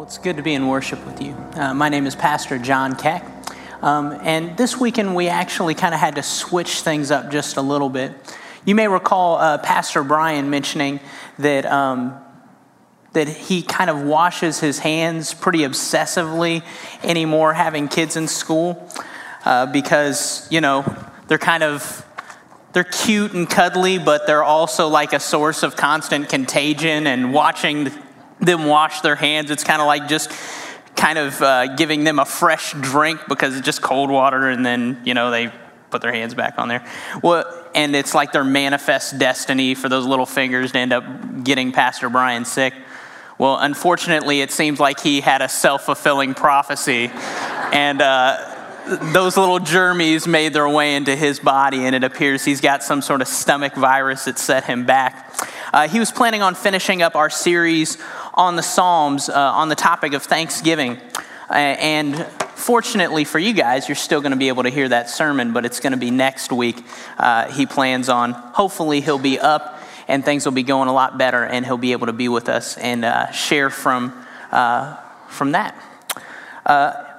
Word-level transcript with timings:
Well, 0.00 0.06
it's 0.06 0.16
good 0.16 0.38
to 0.38 0.42
be 0.42 0.54
in 0.54 0.66
worship 0.66 1.04
with 1.04 1.20
you. 1.20 1.34
Uh, 1.52 1.74
my 1.74 1.90
name 1.90 2.06
is 2.06 2.14
Pastor 2.16 2.58
John 2.58 2.96
Keck. 2.96 3.22
Um, 3.82 4.18
and 4.22 4.56
this 4.56 4.78
weekend, 4.80 5.14
we 5.14 5.28
actually 5.28 5.74
kind 5.74 5.92
of 5.92 6.00
had 6.00 6.14
to 6.14 6.22
switch 6.22 6.80
things 6.80 7.10
up 7.10 7.30
just 7.30 7.58
a 7.58 7.60
little 7.60 7.90
bit. 7.90 8.14
You 8.64 8.74
may 8.74 8.88
recall 8.88 9.36
uh, 9.36 9.58
Pastor 9.58 10.02
Brian 10.02 10.48
mentioning 10.48 11.00
that, 11.38 11.66
um, 11.66 12.18
that 13.12 13.28
he 13.28 13.60
kind 13.60 13.90
of 13.90 14.02
washes 14.02 14.58
his 14.58 14.78
hands 14.78 15.34
pretty 15.34 15.58
obsessively 15.58 16.64
anymore 17.02 17.52
having 17.52 17.86
kids 17.86 18.16
in 18.16 18.26
school 18.26 18.88
uh, 19.44 19.66
because, 19.66 20.48
you 20.50 20.62
know, 20.62 20.82
they're 21.28 21.36
kind 21.36 21.62
of 21.62 22.06
they're 22.72 22.84
cute 22.84 23.34
and 23.34 23.50
cuddly, 23.50 23.98
but 23.98 24.26
they're 24.26 24.44
also 24.44 24.88
like 24.88 25.12
a 25.12 25.20
source 25.20 25.62
of 25.62 25.76
constant 25.76 26.30
contagion. 26.30 27.06
And 27.06 27.34
watching 27.34 27.90
them 28.40 28.66
wash 28.66 29.00
their 29.00 29.16
hands, 29.16 29.50
it's 29.50 29.64
kind 29.64 29.80
of 29.80 29.86
like 29.86 30.08
just 30.08 30.30
kind 30.96 31.18
of 31.18 31.40
uh, 31.40 31.74
giving 31.76 32.04
them 32.04 32.18
a 32.18 32.24
fresh 32.24 32.72
drink 32.74 33.20
because 33.28 33.56
it's 33.56 33.64
just 33.64 33.82
cold 33.82 34.10
water, 34.10 34.48
and 34.48 34.64
then 34.64 35.00
you 35.04 35.14
know 35.14 35.30
they 35.30 35.52
put 35.90 36.02
their 36.02 36.12
hands 36.12 36.34
back 36.34 36.58
on 36.58 36.68
there. 36.68 36.86
Well, 37.22 37.44
and 37.74 37.94
it's 37.96 38.14
like 38.14 38.32
their 38.32 38.44
manifest 38.44 39.18
destiny 39.18 39.74
for 39.74 39.88
those 39.88 40.06
little 40.06 40.26
fingers 40.26 40.72
to 40.72 40.78
end 40.78 40.92
up 40.92 41.44
getting 41.44 41.72
Pastor 41.72 42.08
Brian 42.08 42.44
sick. 42.44 42.74
Well, 43.38 43.58
unfortunately, 43.58 44.42
it 44.42 44.50
seems 44.50 44.78
like 44.78 45.00
he 45.00 45.20
had 45.20 45.42
a 45.42 45.48
self 45.48 45.84
fulfilling 45.84 46.34
prophecy, 46.34 47.10
and. 47.72 48.00
Uh, 48.02 48.56
those 49.12 49.36
little 49.36 49.60
germies 49.60 50.26
made 50.26 50.52
their 50.52 50.68
way 50.68 50.96
into 50.96 51.14
his 51.14 51.38
body, 51.38 51.84
and 51.84 51.94
it 51.94 52.02
appears 52.02 52.44
he's 52.44 52.60
got 52.60 52.82
some 52.82 53.02
sort 53.02 53.20
of 53.20 53.28
stomach 53.28 53.74
virus 53.74 54.24
that 54.24 54.38
set 54.38 54.64
him 54.64 54.84
back. 54.84 55.32
Uh, 55.72 55.86
he 55.86 56.00
was 56.00 56.10
planning 56.10 56.42
on 56.42 56.54
finishing 56.54 57.00
up 57.02 57.14
our 57.14 57.30
series 57.30 57.98
on 58.40 58.56
the 58.56 58.62
Psalms 58.62 59.28
uh, 59.28 59.34
on 59.34 59.68
the 59.68 59.74
topic 59.74 60.14
of 60.14 60.22
Thanksgiving. 60.22 60.96
Uh, 61.50 61.52
and 61.52 62.24
fortunately 62.54 63.24
for 63.24 63.38
you 63.38 63.52
guys, 63.52 63.86
you're 63.86 63.94
still 63.94 64.22
going 64.22 64.32
to 64.32 64.38
be 64.38 64.48
able 64.48 64.62
to 64.62 64.70
hear 64.70 64.88
that 64.88 65.10
sermon, 65.10 65.52
but 65.52 65.66
it's 65.66 65.78
going 65.78 65.92
to 65.92 65.98
be 65.98 66.10
next 66.10 66.50
week. 66.50 66.82
Uh, 67.18 67.52
he 67.52 67.66
plans 67.66 68.08
on, 68.08 68.32
hopefully, 68.32 69.02
he'll 69.02 69.18
be 69.18 69.38
up 69.38 69.78
and 70.08 70.24
things 70.24 70.46
will 70.46 70.52
be 70.52 70.62
going 70.62 70.88
a 70.88 70.92
lot 70.92 71.18
better, 71.18 71.44
and 71.44 71.66
he'll 71.66 71.76
be 71.76 71.92
able 71.92 72.06
to 72.06 72.14
be 72.14 72.28
with 72.28 72.48
us 72.48 72.78
and 72.78 73.04
uh, 73.04 73.30
share 73.30 73.68
from, 73.68 74.26
uh, 74.50 74.96
from 75.28 75.52
that 75.52 75.76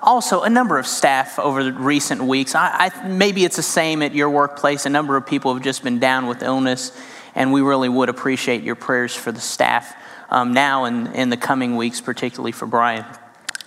also 0.01 0.41
a 0.41 0.49
number 0.49 0.79
of 0.79 0.87
staff 0.87 1.37
over 1.37 1.63
the 1.63 1.71
recent 1.71 2.19
weeks. 2.21 2.55
I, 2.55 2.91
I, 2.91 3.07
maybe 3.07 3.45
it's 3.45 3.57
the 3.57 3.61
same 3.61 4.01
at 4.01 4.15
your 4.15 4.31
workplace. 4.31 4.87
A 4.87 4.89
number 4.89 5.15
of 5.15 5.27
people 5.27 5.53
have 5.53 5.63
just 5.63 5.83
been 5.83 5.99
down 5.99 6.25
with 6.25 6.41
illness, 6.41 6.91
and 7.35 7.53
we 7.53 7.61
really 7.61 7.87
would 7.87 8.09
appreciate 8.09 8.63
your 8.63 8.75
prayers 8.75 9.15
for 9.15 9.31
the 9.31 9.39
staff 9.39 9.95
um, 10.31 10.53
now 10.53 10.85
and 10.85 11.13
in 11.15 11.29
the 11.29 11.37
coming 11.37 11.75
weeks, 11.75 12.01
particularly 12.01 12.51
for 12.51 12.65
Brian. 12.65 13.05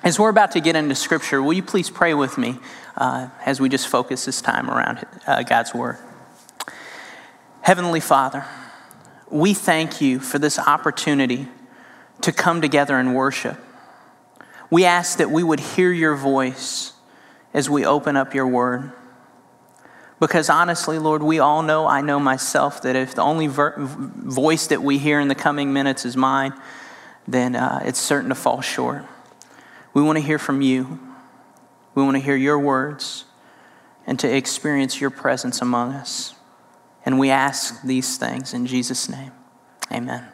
As 0.02 0.18
we're 0.18 0.30
about 0.30 0.52
to 0.52 0.60
get 0.60 0.76
into 0.76 0.94
Scripture, 0.94 1.42
will 1.42 1.52
you 1.52 1.62
please 1.62 1.88
pray 1.90 2.14
with 2.14 2.36
me 2.36 2.58
uh, 2.96 3.28
as 3.44 3.60
we 3.60 3.68
just 3.68 3.88
focus 3.88 4.24
this 4.24 4.42
time 4.42 4.70
around 4.70 5.06
uh, 5.26 5.42
God's 5.42 5.72
Word? 5.72 5.98
Heavenly 7.62 8.00
Father, 8.00 8.44
we 9.30 9.54
thank 9.54 10.00
you 10.00 10.20
for 10.20 10.38
this 10.38 10.58
opportunity 10.58 11.48
to 12.20 12.32
come 12.32 12.60
together 12.60 12.98
and 12.98 13.14
worship. 13.14 13.58
We 14.70 14.84
ask 14.84 15.18
that 15.18 15.30
we 15.30 15.42
would 15.42 15.60
hear 15.60 15.92
your 15.92 16.16
voice 16.16 16.92
as 17.52 17.70
we 17.70 17.84
open 17.84 18.16
up 18.16 18.34
your 18.34 18.46
word. 18.46 18.92
Because 20.24 20.48
honestly, 20.48 20.98
Lord, 20.98 21.22
we 21.22 21.38
all 21.38 21.60
know, 21.62 21.86
I 21.86 22.00
know 22.00 22.18
myself, 22.18 22.80
that 22.80 22.96
if 22.96 23.14
the 23.14 23.20
only 23.20 23.46
ver- 23.46 23.74
voice 23.76 24.68
that 24.68 24.82
we 24.82 24.96
hear 24.96 25.20
in 25.20 25.28
the 25.28 25.34
coming 25.34 25.74
minutes 25.74 26.06
is 26.06 26.16
mine, 26.16 26.54
then 27.28 27.54
uh, 27.54 27.82
it's 27.84 28.00
certain 28.00 28.30
to 28.30 28.34
fall 28.34 28.62
short. 28.62 29.04
We 29.92 30.00
want 30.00 30.16
to 30.16 30.24
hear 30.24 30.38
from 30.38 30.62
you. 30.62 30.98
We 31.94 32.02
want 32.02 32.16
to 32.16 32.22
hear 32.22 32.36
your 32.36 32.58
words 32.58 33.26
and 34.06 34.18
to 34.20 34.34
experience 34.34 34.98
your 34.98 35.10
presence 35.10 35.60
among 35.60 35.92
us. 35.92 36.32
And 37.04 37.18
we 37.18 37.28
ask 37.28 37.82
these 37.82 38.16
things 38.16 38.54
in 38.54 38.64
Jesus' 38.64 39.10
name. 39.10 39.32
Amen. 39.92 40.33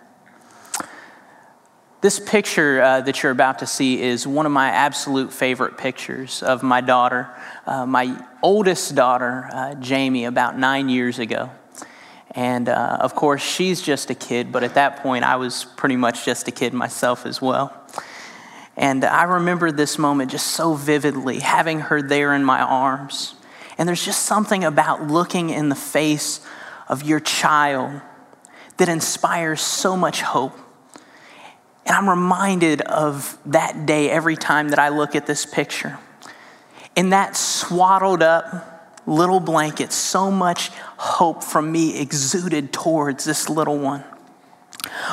This 2.02 2.18
picture 2.18 2.80
uh, 2.80 3.02
that 3.02 3.22
you're 3.22 3.30
about 3.30 3.58
to 3.58 3.66
see 3.66 4.00
is 4.00 4.26
one 4.26 4.46
of 4.46 4.52
my 4.52 4.70
absolute 4.70 5.34
favorite 5.34 5.76
pictures 5.76 6.42
of 6.42 6.62
my 6.62 6.80
daughter, 6.80 7.28
uh, 7.66 7.84
my 7.84 8.18
oldest 8.42 8.94
daughter, 8.94 9.50
uh, 9.52 9.74
Jamie, 9.74 10.24
about 10.24 10.58
nine 10.58 10.88
years 10.88 11.18
ago. 11.18 11.50
And 12.30 12.70
uh, 12.70 12.98
of 13.00 13.14
course, 13.14 13.42
she's 13.42 13.82
just 13.82 14.08
a 14.08 14.14
kid, 14.14 14.50
but 14.50 14.64
at 14.64 14.74
that 14.74 15.02
point, 15.02 15.24
I 15.24 15.36
was 15.36 15.66
pretty 15.76 15.96
much 15.96 16.24
just 16.24 16.48
a 16.48 16.50
kid 16.50 16.72
myself 16.72 17.26
as 17.26 17.42
well. 17.42 17.76
And 18.78 19.04
I 19.04 19.24
remember 19.24 19.70
this 19.70 19.98
moment 19.98 20.30
just 20.30 20.46
so 20.46 20.72
vividly, 20.72 21.40
having 21.40 21.80
her 21.80 22.00
there 22.00 22.32
in 22.34 22.44
my 22.44 22.62
arms. 22.62 23.34
And 23.76 23.86
there's 23.86 24.02
just 24.02 24.22
something 24.22 24.64
about 24.64 25.08
looking 25.08 25.50
in 25.50 25.68
the 25.68 25.74
face 25.74 26.40
of 26.88 27.02
your 27.02 27.20
child 27.20 28.00
that 28.78 28.88
inspires 28.88 29.60
so 29.60 29.98
much 29.98 30.22
hope. 30.22 30.56
And 31.90 31.96
I'm 31.96 32.08
reminded 32.08 32.82
of 32.82 33.36
that 33.46 33.84
day 33.84 34.10
every 34.10 34.36
time 34.36 34.68
that 34.68 34.78
I 34.78 34.90
look 34.90 35.16
at 35.16 35.26
this 35.26 35.44
picture. 35.44 35.98
In 36.94 37.10
that 37.10 37.36
swaddled 37.36 38.22
up 38.22 39.02
little 39.08 39.40
blanket, 39.40 39.90
so 39.90 40.30
much 40.30 40.68
hope 40.68 41.42
from 41.42 41.72
me 41.72 41.98
exuded 41.98 42.72
towards 42.72 43.24
this 43.24 43.48
little 43.48 43.76
one. 43.76 44.04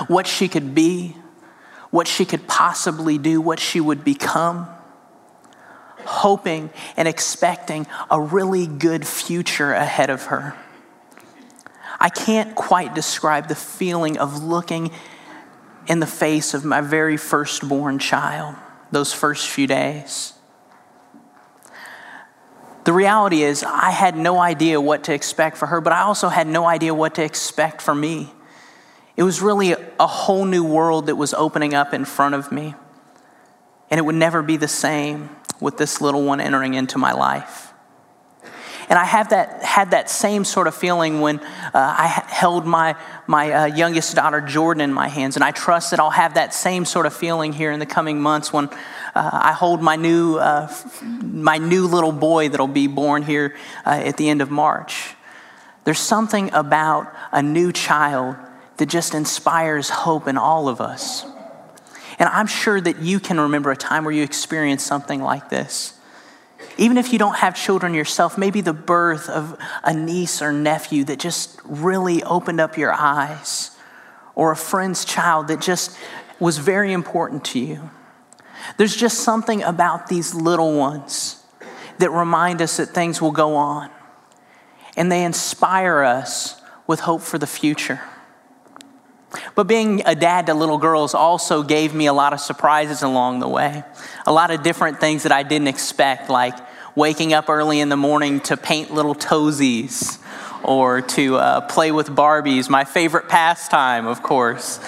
What 0.05 0.27
she 0.27 0.47
could 0.47 0.75
be, 0.75 1.17
what 1.89 2.07
she 2.07 2.25
could 2.25 2.47
possibly 2.47 3.17
do, 3.17 3.41
what 3.41 3.59
she 3.59 3.81
would 3.81 4.03
become. 4.03 4.67
Hoping 6.05 6.69
and 6.95 7.07
expecting 7.07 7.87
a 8.11 8.21
really 8.21 8.67
good 8.67 9.07
future 9.07 9.73
ahead 9.73 10.11
of 10.11 10.25
her. 10.25 10.53
I 11.99 12.09
can't 12.09 12.53
quite 12.53 12.93
describe 12.93 13.47
the 13.47 13.55
feeling 13.55 14.19
of 14.19 14.43
looking 14.43 14.91
in 15.87 15.99
the 15.99 16.07
face 16.07 16.53
of 16.53 16.65
my 16.65 16.81
very 16.81 17.17
firstborn 17.17 17.99
child 17.99 18.55
those 18.91 19.13
first 19.13 19.49
few 19.49 19.67
days. 19.67 20.33
The 22.85 22.93
reality 22.93 23.43
is, 23.43 23.63
I 23.63 23.89
had 23.89 24.15
no 24.15 24.39
idea 24.39 24.79
what 24.79 25.03
to 25.05 25.13
expect 25.13 25.57
for 25.57 25.65
her, 25.65 25.81
but 25.81 25.91
I 25.91 26.03
also 26.03 26.29
had 26.29 26.47
no 26.47 26.65
idea 26.65 26.93
what 26.93 27.15
to 27.15 27.23
expect 27.23 27.81
for 27.81 27.93
me. 27.93 28.31
It 29.17 29.23
was 29.23 29.41
really 29.41 29.75
a 29.99 30.07
whole 30.07 30.45
new 30.45 30.63
world 30.63 31.07
that 31.07 31.15
was 31.15 31.33
opening 31.33 31.73
up 31.73 31.93
in 31.93 32.05
front 32.05 32.35
of 32.35 32.49
me. 32.49 32.75
And 33.89 33.97
it 33.97 34.03
would 34.03 34.15
never 34.15 34.41
be 34.41 34.55
the 34.55 34.69
same 34.69 35.29
with 35.59 35.77
this 35.77 35.99
little 35.99 36.23
one 36.23 36.39
entering 36.39 36.75
into 36.75 36.97
my 36.97 37.11
life. 37.11 37.73
And 38.89 38.97
I 38.97 39.03
have 39.03 39.29
that, 39.29 39.63
had 39.63 39.91
that 39.91 40.09
same 40.09 40.45
sort 40.45 40.67
of 40.67 40.73
feeling 40.73 41.19
when 41.19 41.39
uh, 41.39 41.71
I 41.73 42.07
held 42.07 42.65
my, 42.65 42.95
my 43.27 43.51
uh, 43.51 43.65
youngest 43.65 44.15
daughter, 44.15 44.39
Jordan, 44.39 44.81
in 44.81 44.93
my 44.93 45.09
hands. 45.09 45.35
And 45.35 45.43
I 45.43 45.51
trust 45.51 45.91
that 45.91 45.99
I'll 45.99 46.09
have 46.09 46.35
that 46.35 46.53
same 46.53 46.85
sort 46.85 47.05
of 47.05 47.13
feeling 47.13 47.51
here 47.51 47.71
in 47.71 47.79
the 47.79 47.85
coming 47.85 48.21
months 48.21 48.53
when 48.53 48.69
uh, 48.69 48.77
I 49.13 49.51
hold 49.51 49.81
my 49.81 49.97
new, 49.97 50.37
uh, 50.37 50.71
my 51.01 51.57
new 51.57 51.85
little 51.85 52.13
boy 52.13 52.47
that'll 52.47 52.67
be 52.67 52.87
born 52.87 53.23
here 53.23 53.55
uh, 53.85 54.01
at 54.05 54.15
the 54.15 54.29
end 54.29 54.41
of 54.41 54.49
March. 54.49 55.15
There's 55.83 55.99
something 55.99 56.53
about 56.53 57.13
a 57.31 57.41
new 57.41 57.73
child 57.73 58.37
that 58.77 58.85
just 58.85 59.13
inspires 59.13 59.89
hope 59.89 60.27
in 60.27 60.37
all 60.37 60.69
of 60.69 60.79
us. 60.79 61.25
And 62.19 62.29
I'm 62.29 62.47
sure 62.47 62.79
that 62.79 62.99
you 62.99 63.19
can 63.19 63.39
remember 63.39 63.71
a 63.71 63.75
time 63.75 64.05
where 64.05 64.13
you 64.13 64.23
experienced 64.23 64.87
something 64.87 65.21
like 65.21 65.49
this. 65.49 65.96
Even 66.77 66.97
if 66.97 67.11
you 67.11 67.19
don't 67.19 67.37
have 67.37 67.55
children 67.55 67.93
yourself, 67.93 68.37
maybe 68.37 68.61
the 68.61 68.73
birth 68.73 69.29
of 69.29 69.57
a 69.83 69.93
niece 69.93 70.41
or 70.41 70.51
nephew 70.51 71.03
that 71.05 71.19
just 71.19 71.59
really 71.65 72.21
opened 72.23 72.59
up 72.59 72.77
your 72.77 72.93
eyes, 72.93 73.71
or 74.35 74.51
a 74.51 74.55
friend's 74.55 75.03
child 75.03 75.47
that 75.47 75.59
just 75.59 75.97
was 76.39 76.59
very 76.59 76.93
important 76.93 77.43
to 77.45 77.59
you. 77.59 77.89
There's 78.77 78.95
just 78.95 79.19
something 79.19 79.63
about 79.63 80.07
these 80.07 80.35
little 80.35 80.77
ones 80.77 81.43
that 81.97 82.11
remind 82.11 82.61
us 82.61 82.77
that 82.77 82.89
things 82.89 83.19
will 83.19 83.31
go 83.31 83.55
on, 83.55 83.89
and 84.95 85.11
they 85.11 85.23
inspire 85.23 86.03
us 86.03 86.61
with 86.85 86.99
hope 86.99 87.21
for 87.21 87.39
the 87.39 87.47
future. 87.47 88.01
But 89.55 89.65
being 89.65 90.03
a 90.05 90.15
dad 90.15 90.45
to 90.45 90.53
little 90.53 90.77
girls 90.77 91.13
also 91.13 91.63
gave 91.63 91.93
me 91.93 92.05
a 92.05 92.13
lot 92.13 92.33
of 92.33 92.39
surprises 92.39 93.01
along 93.03 93.39
the 93.39 93.47
way. 93.47 93.83
A 94.25 94.31
lot 94.31 94.51
of 94.51 94.63
different 94.63 94.99
things 94.99 95.23
that 95.23 95.31
I 95.31 95.43
didn't 95.43 95.67
expect, 95.67 96.29
like 96.29 96.55
waking 96.97 97.31
up 97.31 97.47
early 97.47 97.79
in 97.79 97.89
the 97.89 97.95
morning 97.95 98.39
to 98.39 98.57
paint 98.57 98.91
little 98.91 99.13
toesies 99.13 100.17
or 100.63 101.01
to 101.01 101.35
uh, 101.35 101.61
play 101.61 101.91
with 101.91 102.07
Barbies, 102.07 102.71
my 102.71 102.85
favorite 102.85 103.29
pastime, 103.29 104.07
of 104.07 104.23
course, 104.23 104.79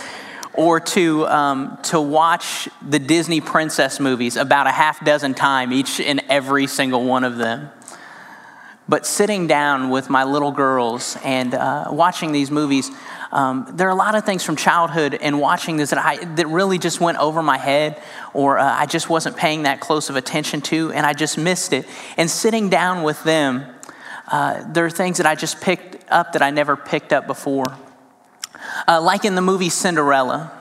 or 0.55 0.79
to, 0.79 1.27
um, 1.27 1.77
to 1.83 2.01
watch 2.01 2.67
the 2.81 2.97
Disney 2.97 3.41
princess 3.41 3.99
movies 3.99 4.37
about 4.37 4.65
a 4.65 4.71
half 4.71 5.05
dozen 5.05 5.35
times, 5.35 5.71
each 5.71 5.99
and 5.99 6.23
every 6.29 6.65
single 6.65 7.05
one 7.05 7.23
of 7.23 7.37
them. 7.37 7.69
But 8.87 9.05
sitting 9.05 9.45
down 9.45 9.91
with 9.91 10.09
my 10.09 10.23
little 10.23 10.51
girls 10.51 11.15
and 11.23 11.53
uh, 11.53 11.89
watching 11.91 12.31
these 12.31 12.49
movies, 12.49 12.89
Um, 13.31 13.67
there 13.73 13.87
are 13.87 13.91
a 13.91 13.95
lot 13.95 14.15
of 14.15 14.25
things 14.25 14.43
from 14.43 14.55
childhood 14.55 15.13
and 15.13 15.39
watching 15.39 15.77
this 15.77 15.91
that, 15.91 16.03
I, 16.03 16.23
that 16.35 16.47
really 16.47 16.79
just 16.79 16.99
went 16.99 17.19
over 17.19 17.43
my 17.43 17.57
head 17.57 18.01
or 18.33 18.57
uh, 18.57 18.65
I 18.65 18.87
just 18.87 19.07
wasn't 19.07 19.37
paying 19.37 19.63
that 19.63 19.79
close 19.79 20.09
of 20.09 20.15
attention 20.15 20.61
to 20.61 20.91
and 20.93 21.05
I 21.05 21.13
just 21.13 21.37
missed 21.37 21.71
it. 21.71 21.85
And 22.17 22.29
sitting 22.29 22.69
down 22.69 23.03
with 23.03 23.23
them, 23.23 23.65
uh, 24.31 24.63
there 24.71 24.85
are 24.85 24.89
things 24.89 25.17
that 25.17 25.27
I 25.27 25.35
just 25.35 25.61
picked 25.61 26.09
up 26.11 26.33
that 26.33 26.41
I 26.41 26.49
never 26.49 26.75
picked 26.75 27.13
up 27.13 27.27
before. 27.27 27.65
Uh, 28.87 28.99
like 29.01 29.25
in 29.25 29.35
the 29.35 29.41
movie 29.41 29.69
Cinderella, 29.69 30.51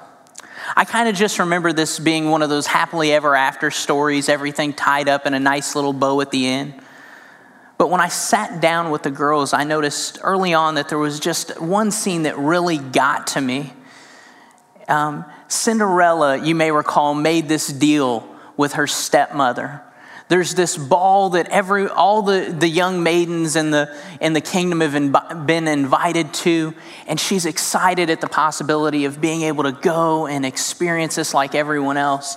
I 0.76 0.84
kind 0.84 1.08
of 1.08 1.14
just 1.14 1.38
remember 1.38 1.72
this 1.72 1.98
being 1.98 2.28
one 2.28 2.42
of 2.42 2.50
those 2.50 2.66
happily 2.66 3.12
ever 3.12 3.34
after 3.34 3.70
stories, 3.70 4.28
everything 4.28 4.74
tied 4.74 5.08
up 5.08 5.26
in 5.26 5.32
a 5.32 5.40
nice 5.40 5.74
little 5.74 5.94
bow 5.94 6.20
at 6.20 6.30
the 6.30 6.46
end. 6.46 6.74
But 7.78 7.90
when 7.90 8.00
I 8.00 8.08
sat 8.08 8.60
down 8.60 8.90
with 8.90 9.04
the 9.04 9.10
girls, 9.10 9.52
I 9.52 9.62
noticed 9.62 10.18
early 10.22 10.52
on 10.52 10.74
that 10.74 10.88
there 10.88 10.98
was 10.98 11.20
just 11.20 11.60
one 11.60 11.92
scene 11.92 12.24
that 12.24 12.36
really 12.36 12.76
got 12.76 13.28
to 13.28 13.40
me. 13.40 13.72
Um, 14.88 15.24
Cinderella, 15.46 16.44
you 16.44 16.56
may 16.56 16.72
recall, 16.72 17.14
made 17.14 17.48
this 17.48 17.68
deal 17.68 18.28
with 18.56 18.74
her 18.74 18.88
stepmother. 18.88 19.82
There's 20.26 20.54
this 20.54 20.76
ball 20.76 21.30
that 21.30 21.48
every 21.48 21.88
all 21.88 22.20
the, 22.20 22.54
the 22.56 22.68
young 22.68 23.02
maidens 23.02 23.56
in 23.56 23.70
the 23.70 23.96
in 24.20 24.34
the 24.34 24.42
kingdom 24.42 24.80
have 24.80 25.46
been 25.46 25.66
invited 25.66 26.34
to, 26.34 26.74
and 27.06 27.18
she's 27.18 27.46
excited 27.46 28.10
at 28.10 28.20
the 28.20 28.26
possibility 28.26 29.06
of 29.06 29.22
being 29.22 29.42
able 29.42 29.64
to 29.64 29.72
go 29.72 30.26
and 30.26 30.44
experience 30.44 31.14
this 31.14 31.32
like 31.32 31.54
everyone 31.54 31.96
else. 31.96 32.36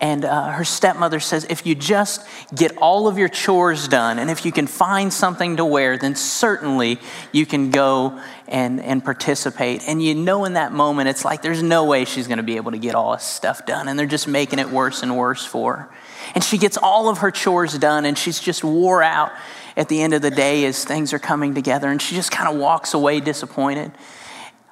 And 0.00 0.24
uh, 0.24 0.52
her 0.52 0.64
stepmother 0.64 1.20
says, 1.20 1.46
if 1.50 1.66
you 1.66 1.74
just 1.74 2.26
get 2.54 2.74
all 2.78 3.06
of 3.06 3.18
your 3.18 3.28
chores 3.28 3.86
done 3.86 4.18
and 4.18 4.30
if 4.30 4.46
you 4.46 4.52
can 4.52 4.66
find 4.66 5.12
something 5.12 5.58
to 5.58 5.64
wear, 5.64 5.98
then 5.98 6.14
certainly 6.14 6.98
you 7.32 7.44
can 7.44 7.70
go 7.70 8.18
and, 8.48 8.80
and 8.80 9.04
participate. 9.04 9.82
And 9.86 10.02
you 10.02 10.14
know, 10.14 10.46
in 10.46 10.54
that 10.54 10.72
moment, 10.72 11.10
it's 11.10 11.22
like 11.22 11.42
there's 11.42 11.62
no 11.62 11.84
way 11.84 12.06
she's 12.06 12.26
going 12.28 12.38
to 12.38 12.42
be 12.42 12.56
able 12.56 12.70
to 12.72 12.78
get 12.78 12.94
all 12.94 13.12
this 13.12 13.24
stuff 13.24 13.66
done. 13.66 13.88
And 13.88 13.98
they're 13.98 14.06
just 14.06 14.26
making 14.26 14.58
it 14.58 14.70
worse 14.70 15.02
and 15.02 15.18
worse 15.18 15.44
for 15.44 15.76
her. 15.76 15.94
And 16.34 16.42
she 16.42 16.56
gets 16.56 16.78
all 16.78 17.10
of 17.10 17.18
her 17.18 17.30
chores 17.30 17.76
done 17.76 18.06
and 18.06 18.16
she's 18.16 18.40
just 18.40 18.64
wore 18.64 19.02
out 19.02 19.32
at 19.76 19.90
the 19.90 20.00
end 20.00 20.14
of 20.14 20.22
the 20.22 20.30
day 20.30 20.64
as 20.64 20.82
things 20.82 21.12
are 21.12 21.18
coming 21.18 21.54
together. 21.54 21.88
And 21.88 22.00
she 22.00 22.14
just 22.14 22.30
kind 22.30 22.48
of 22.48 22.58
walks 22.58 22.94
away 22.94 23.20
disappointed. 23.20 23.92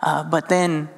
Uh, 0.00 0.24
but 0.24 0.48
then 0.48 0.88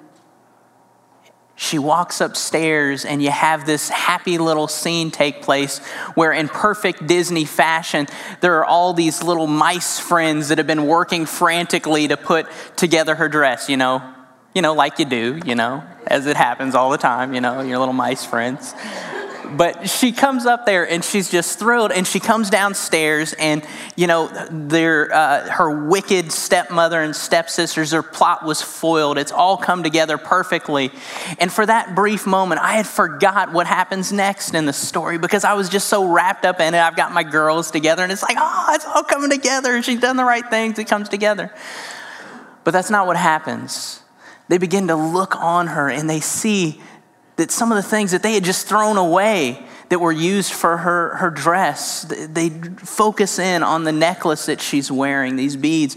she 1.63 1.79
walks 1.79 2.23
upstairs, 2.23 3.05
and 3.05 3.23
you 3.23 3.31
have 3.31 3.67
this 3.67 3.91
happy 3.91 4.39
little 4.39 4.67
scene 4.67 5.11
take 5.11 5.43
place 5.43 5.77
where, 6.15 6.33
in 6.33 6.49
perfect 6.49 7.07
Disney 7.07 7.45
fashion, 7.45 8.07
there 8.41 8.57
are 8.61 8.65
all 8.65 8.95
these 8.95 9.23
little 9.23 9.47
mice 9.47 9.99
friends 9.99 10.49
that 10.49 10.57
have 10.57 10.67
been 10.67 10.87
working 10.87 11.27
frantically 11.27 12.09
to 12.09 12.17
put 12.17 12.47
together 12.77 13.15
her 13.15 13.29
dress, 13.29 13.69
you 13.69 13.77
know, 13.77 14.03
you 14.55 14.63
know, 14.63 14.73
like 14.73 14.99
you 14.99 15.05
do, 15.05 15.39
you 15.45 15.55
know, 15.55 15.85
as 16.07 16.25
it 16.25 16.35
happens 16.35 16.75
all 16.75 16.89
the 16.89 16.97
time, 16.97 17.35
you 17.35 17.43
know, 17.43 17.61
your 17.61 17.79
little 17.79 17.93
mice 17.93 18.25
friends. 18.25 18.73
But 19.57 19.89
she 19.89 20.13
comes 20.13 20.47
up 20.47 20.67
there 20.67 20.89
and 20.89 21.05
she's 21.05 21.31
just 21.31 21.59
thrilled. 21.59 21.93
And 21.93 22.07
she 22.07 22.21
comes 22.21 22.51
downstairs, 22.51 23.33
and 23.35 23.65
you 23.97 24.07
know, 24.07 24.29
their, 24.51 25.13
uh, 25.13 25.51
her 25.51 25.87
wicked 25.87 26.33
stepmother 26.33 27.01
and 27.01 27.15
stepsisters, 27.15 27.91
their 27.91 28.03
plot 28.03 28.45
was 28.45 28.63
foiled. 28.63 29.19
It's 29.19 29.33
all 29.33 29.57
come 29.57 29.83
together 29.83 30.19
perfectly. 30.19 30.91
And 31.39 31.53
for 31.53 31.67
that 31.67 31.95
brief 31.95 32.27
moment, 32.27 32.61
I 32.61 32.75
had 32.75 32.87
forgot 32.87 33.53
what 33.53 33.67
happens 33.67 34.13
next 34.13 34.55
in 34.55 34.67
the 34.67 34.73
story 34.73 35.19
because 35.19 35.45
I 35.45 35.55
was 35.55 35.69
just 35.69 35.89
so 35.89 36.07
wrapped 36.07 36.45
up 36.45 36.61
in 36.61 36.75
it. 36.75 36.79
I've 36.79 36.97
got 36.97 37.13
my 37.13 37.23
girls 37.23 37.71
together, 37.71 38.03
and 38.03 38.13
it's 38.13 38.23
like, 38.23 38.37
oh, 38.39 38.73
it's 38.75 38.87
all 38.87 39.05
coming 39.05 39.31
together. 39.31 39.83
She's 39.83 40.01
done 40.01 40.17
the 40.17 40.25
right 40.25 40.49
things, 40.49 40.79
it 40.79 40.87
comes 40.87 41.09
together. 41.09 41.53
But 42.65 42.73
that's 42.73 42.91
not 42.91 43.07
what 43.07 43.17
happens. 43.17 44.03
They 44.49 44.59
begin 44.59 44.89
to 44.89 44.97
look 44.97 45.37
on 45.37 45.69
her 45.69 45.89
and 45.89 46.11
they 46.11 46.21
see 46.21 46.81
that 47.41 47.51
some 47.51 47.73
of 47.73 47.77
the 47.77 47.83
things 47.83 48.11
that 48.11 48.23
they 48.23 48.35
had 48.35 48.45
just 48.45 48.67
thrown 48.67 48.99
away 48.99 49.59
that 49.89 49.99
were 49.99 50.13
used 50.13 50.53
for 50.53 50.77
her, 50.77 51.17
her 51.17 51.31
dress, 51.31 52.03
they 52.05 52.51
focus 52.51 53.39
in 53.39 53.63
on 53.63 53.85
the 53.85 53.93
necklace 53.93 54.45
that 54.45 54.61
she's 54.61 54.93
wearing, 54.93 55.37
these 55.37 55.57
beads. 55.57 55.97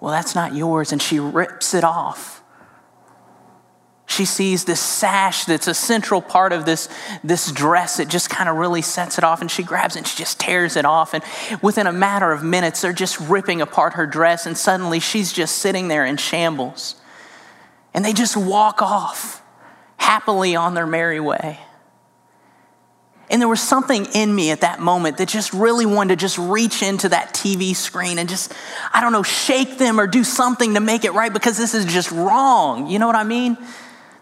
Well, 0.00 0.10
that's 0.10 0.34
not 0.34 0.56
yours, 0.56 0.90
and 0.90 1.00
she 1.00 1.20
rips 1.20 1.72
it 1.72 1.84
off. 1.84 2.42
She 4.06 4.24
sees 4.24 4.64
this 4.64 4.80
sash 4.80 5.44
that's 5.44 5.68
a 5.68 5.72
central 5.72 6.20
part 6.20 6.52
of 6.52 6.66
this, 6.66 6.88
this 7.22 7.52
dress. 7.52 8.00
It 8.00 8.08
just 8.08 8.30
kind 8.30 8.48
of 8.48 8.56
really 8.56 8.82
sets 8.82 9.18
it 9.18 9.24
off, 9.24 9.40
and 9.40 9.48
she 9.48 9.62
grabs 9.62 9.94
it 9.94 10.00
and 10.00 10.08
she 10.08 10.18
just 10.18 10.40
tears 10.40 10.76
it 10.76 10.84
off. 10.84 11.14
And 11.14 11.22
within 11.62 11.86
a 11.86 11.92
matter 11.92 12.32
of 12.32 12.42
minutes, 12.42 12.80
they're 12.80 12.92
just 12.92 13.20
ripping 13.20 13.60
apart 13.60 13.92
her 13.92 14.06
dress, 14.06 14.46
and 14.46 14.58
suddenly 14.58 14.98
she's 14.98 15.32
just 15.32 15.58
sitting 15.58 15.86
there 15.86 16.04
in 16.04 16.16
shambles. 16.16 16.96
And 17.94 18.04
they 18.04 18.12
just 18.12 18.36
walk 18.36 18.82
off 18.82 19.42
happily 19.96 20.56
on 20.56 20.74
their 20.74 20.86
merry 20.86 21.20
way. 21.20 21.58
And 23.30 23.40
there 23.40 23.48
was 23.48 23.60
something 23.60 24.06
in 24.14 24.34
me 24.34 24.50
at 24.50 24.60
that 24.60 24.80
moment 24.80 25.16
that 25.16 25.28
just 25.28 25.52
really 25.54 25.86
wanted 25.86 26.18
to 26.18 26.20
just 26.20 26.36
reach 26.36 26.82
into 26.82 27.08
that 27.08 27.32
TV 27.32 27.74
screen 27.74 28.18
and 28.18 28.28
just, 28.28 28.52
I 28.92 29.00
don't 29.00 29.12
know, 29.12 29.22
shake 29.22 29.78
them 29.78 29.98
or 29.98 30.06
do 30.06 30.24
something 30.24 30.74
to 30.74 30.80
make 30.80 31.04
it 31.04 31.12
right 31.12 31.32
because 31.32 31.56
this 31.56 31.74
is 31.74 31.86
just 31.86 32.10
wrong. 32.10 32.86
You 32.86 32.98
know 32.98 33.06
what 33.06 33.16
I 33.16 33.24
mean? 33.24 33.56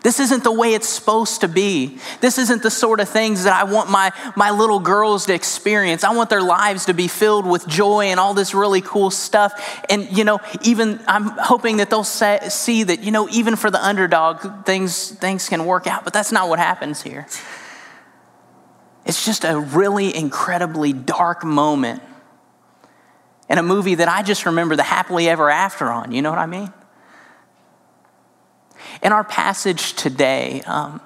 This 0.03 0.19
isn't 0.19 0.43
the 0.43 0.53
way 0.53 0.75
it's 0.75 0.89
supposed 0.89 1.43
to 1.43 1.49
be. 1.49 1.99
This 2.21 2.37
isn't 2.37 2.63
the 2.63 2.71
sort 2.71 2.99
of 2.99 3.09
things 3.09 3.45
that 3.45 3.53
I 3.53 3.65
want 3.65 3.89
my, 3.89 4.11
my 4.35 4.51
little 4.51 4.81
girls 4.81 5.27
to 5.27 5.35
experience. 5.35 6.03
I 6.03 6.13
want 6.13 6.29
their 6.29 6.43
lives 6.43 6.87
to 6.87 6.95
be 6.95 7.07
filled 7.07 7.47
with 7.47 7.69
joy 7.69 8.07
and 8.07 8.19
all 8.19 8.35
this 8.35 8.53
really 8.53 8.81
cool 8.81 9.11
stuff. 9.11 9.53
And, 9.89 10.11
you 10.17 10.25
know, 10.25 10.41
even 10.63 11.01
I'm 11.07 11.27
hoping 11.39 11.77
that 11.77 11.89
they'll 11.89 12.03
say, 12.03 12.41
see 12.49 12.83
that, 12.83 13.05
you 13.05 13.13
know, 13.13 13.29
even 13.31 13.55
for 13.55 13.71
the 13.71 13.85
underdog, 13.85 14.67
things, 14.67 15.11
things 15.11 15.49
can 15.49 15.67
work 15.67 15.87
out. 15.87 16.03
But 16.03 16.13
that's 16.13 16.33
not 16.33 16.49
what 16.49 16.59
happens 16.59 17.03
here. 17.03 17.27
It's 19.05 19.25
just 19.25 19.45
a 19.45 19.59
really 19.59 20.15
incredibly 20.15 20.93
dark 20.93 21.45
moment 21.45 22.03
in 23.49 23.59
a 23.59 23.63
movie 23.63 23.97
that 23.97 24.09
I 24.09 24.23
just 24.23 24.47
remember 24.47 24.75
the 24.75 24.83
happily 24.83 25.29
ever 25.29 25.49
after 25.49 25.91
on. 25.91 26.11
You 26.11 26.23
know 26.23 26.31
what 26.31 26.39
I 26.39 26.47
mean? 26.47 26.73
In 29.03 29.11
our 29.11 29.25
passage 29.25 29.95
today, 29.95 30.63
um, 30.63 31.01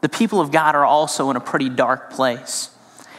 the 0.00 0.08
people 0.08 0.40
of 0.40 0.50
God 0.50 0.74
are 0.74 0.86
also 0.86 1.28
in 1.30 1.36
a 1.36 1.40
pretty 1.40 1.68
dark 1.68 2.10
place. 2.10 2.70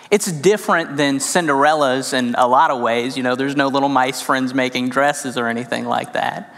It's 0.09 0.31
different 0.31 0.97
than 0.97 1.19
Cinderella's 1.19 2.13
in 2.13 2.35
a 2.37 2.47
lot 2.47 2.71
of 2.71 2.81
ways. 2.81 3.15
You 3.15 3.23
know, 3.23 3.35
there's 3.35 3.55
no 3.55 3.67
little 3.67 3.89
mice 3.89 4.21
friends 4.21 4.53
making 4.53 4.89
dresses 4.89 5.37
or 5.37 5.47
anything 5.47 5.85
like 5.85 6.13
that. 6.13 6.55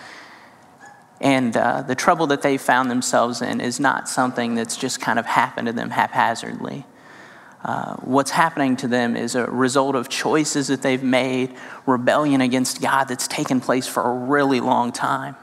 And 1.22 1.56
uh, 1.56 1.82
the 1.82 1.96
trouble 1.96 2.28
that 2.28 2.42
they 2.42 2.58
found 2.58 2.90
themselves 2.90 3.42
in 3.42 3.62
is 3.62 3.80
not 3.80 4.10
something 4.10 4.56
that's 4.56 4.78
just 4.78 5.02
kind 5.02 5.20
of 5.20 5.26
happened 5.26 5.68
to 5.68 5.74
them 5.74 5.90
haphazardly. 5.90 6.86
Uh, 7.64 7.96
what's 7.96 8.32
happening 8.32 8.76
to 8.78 8.88
them 8.88 9.16
is 9.16 9.36
a 9.36 9.46
result 9.46 9.96
of 9.96 10.08
choices 10.08 10.68
that 10.68 10.82
they've 10.82 11.04
made, 11.04 11.56
rebellion 11.86 12.42
against 12.42 12.82
God 12.82 13.06
that's 13.06 13.28
taken 13.28 13.60
place 13.60 13.88
for 13.88 14.04
a 14.04 14.14
really 14.14 14.60
long 14.60 14.92
time. 14.92 15.36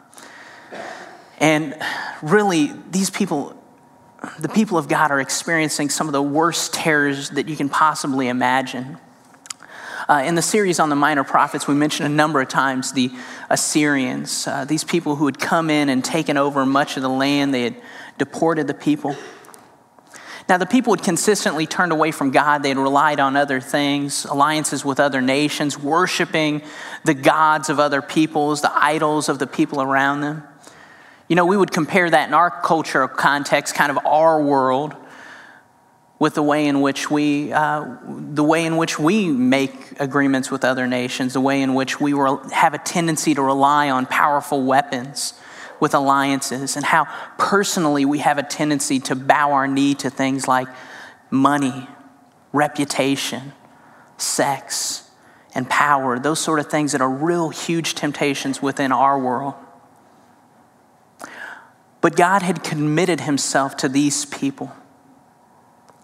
And 1.43 1.75
really, 2.23 2.73
these 2.93 3.11
people, 3.11 3.61
the 4.39 4.49
people 4.49 4.79
of 4.79 4.87
God, 4.87 5.11
are 5.11 5.21
experiencing 5.21 5.91
some 5.91 6.07
of 6.07 6.13
the 6.13 6.23
worst 6.23 6.73
terrors 6.73 7.31
that 7.31 7.49
you 7.49 7.57
can 7.57 7.69
possibly 7.69 8.29
imagine. 8.29 8.97
Uh, 10.09 10.23
in 10.25 10.37
the 10.37 10.43
series 10.43 10.79
on 10.79 10.89
the 10.89 10.95
minor 10.95 11.25
prophets, 11.25 11.67
we 11.67 11.75
mentioned 11.75 12.07
a 12.07 12.15
number 12.15 12.41
of 12.41 12.49
times 12.49 12.93
the 12.93 13.11
Assyrians, 13.51 14.47
uh, 14.47 14.65
these 14.65 14.85
people 14.85 15.17
who 15.17 15.27
had 15.27 15.41
come 15.41 15.69
in 15.69 15.89
and 15.89 16.05
taken 16.05 16.37
over 16.37 16.65
much 16.65 16.97
of 16.97 17.03
the 17.03 17.09
land, 17.09 17.53
they 17.53 17.65
had 17.65 17.77
deported 18.19 18.69
the 18.69 18.75
people. 18.75 19.17
Now, 20.49 20.59
the 20.59 20.67
people 20.67 20.95
had 20.95 21.05
consistently 21.05 21.67
turned 21.67 21.91
away 21.91 22.13
from 22.13 22.31
God. 22.31 22.63
They 22.63 22.69
had 22.69 22.79
relied 22.79 23.19
on 23.19 23.37
other 23.37 23.61
things, 23.61 24.27
alliances 24.27 24.85
with 24.85 25.01
other 25.01 25.21
nations, 25.21 25.77
worshiping 25.77 26.63
the 27.05 27.15
gods 27.15 27.69
of 27.69 27.81
other 27.81 28.01
peoples, 28.01 28.61
the 28.61 28.73
idols 28.73 29.29
of 29.29 29.41
the 29.41 29.47
people 29.49 29.83
around 29.83 30.21
them. 30.21 30.45
You 31.33 31.37
know, 31.37 31.47
we 31.47 31.57
would 31.57 31.71
compare 31.71 32.11
that 32.11 32.29
in 32.29 32.35
our 32.35 32.51
cultural 32.51 33.09
context, 33.09 33.75
kind 33.75 33.91
of 33.91 34.05
our 34.05 34.43
world, 34.43 34.95
with 36.19 36.35
the 36.35 36.43
way 36.43 36.67
in 36.67 36.83
which 36.83 37.11
we, 37.11 37.51
uh, 37.55 37.97
the 38.07 38.45
way 38.45 38.67
in 38.67 38.77
which 38.77 38.99
we 38.99 39.29
make 39.29 39.99
agreements 39.99 40.51
with 40.51 40.63
other 40.63 40.87
nations, 40.87 41.33
the 41.33 41.41
way 41.41 41.63
in 41.63 41.73
which 41.73 41.99
we 41.99 42.11
have 42.53 42.75
a 42.75 42.79
tendency 42.85 43.35
to 43.35 43.41
rely 43.41 43.89
on 43.89 44.05
powerful 44.05 44.63
weapons 44.63 45.33
with 45.81 45.95
alliances, 45.95 46.77
and 46.77 46.85
how 46.85 47.07
personally 47.39 48.05
we 48.05 48.19
have 48.19 48.37
a 48.37 48.43
tendency 48.43 49.01
to 49.01 49.17
bow 49.17 49.53
our 49.53 49.67
knee 49.67 49.95
to 49.95 50.11
things 50.11 50.47
like 50.47 50.69
money, 51.31 51.89
reputation, 52.53 53.55
sex, 54.19 55.11
and 55.55 55.67
power, 55.71 56.19
those 56.19 56.41
sort 56.41 56.61
of 56.61 56.67
things 56.67 56.93
that 56.93 57.01
are 57.01 57.09
real 57.09 57.49
huge 57.49 57.95
temptations 57.95 58.61
within 58.61 58.93
our 58.93 59.19
world. 59.19 59.55
But 62.03 62.17
God 62.17 62.43
had 62.43 62.63
committed 62.63 63.23
himself 63.23 63.79
to 63.79 63.89
these 63.89 64.27
people. 64.27 64.71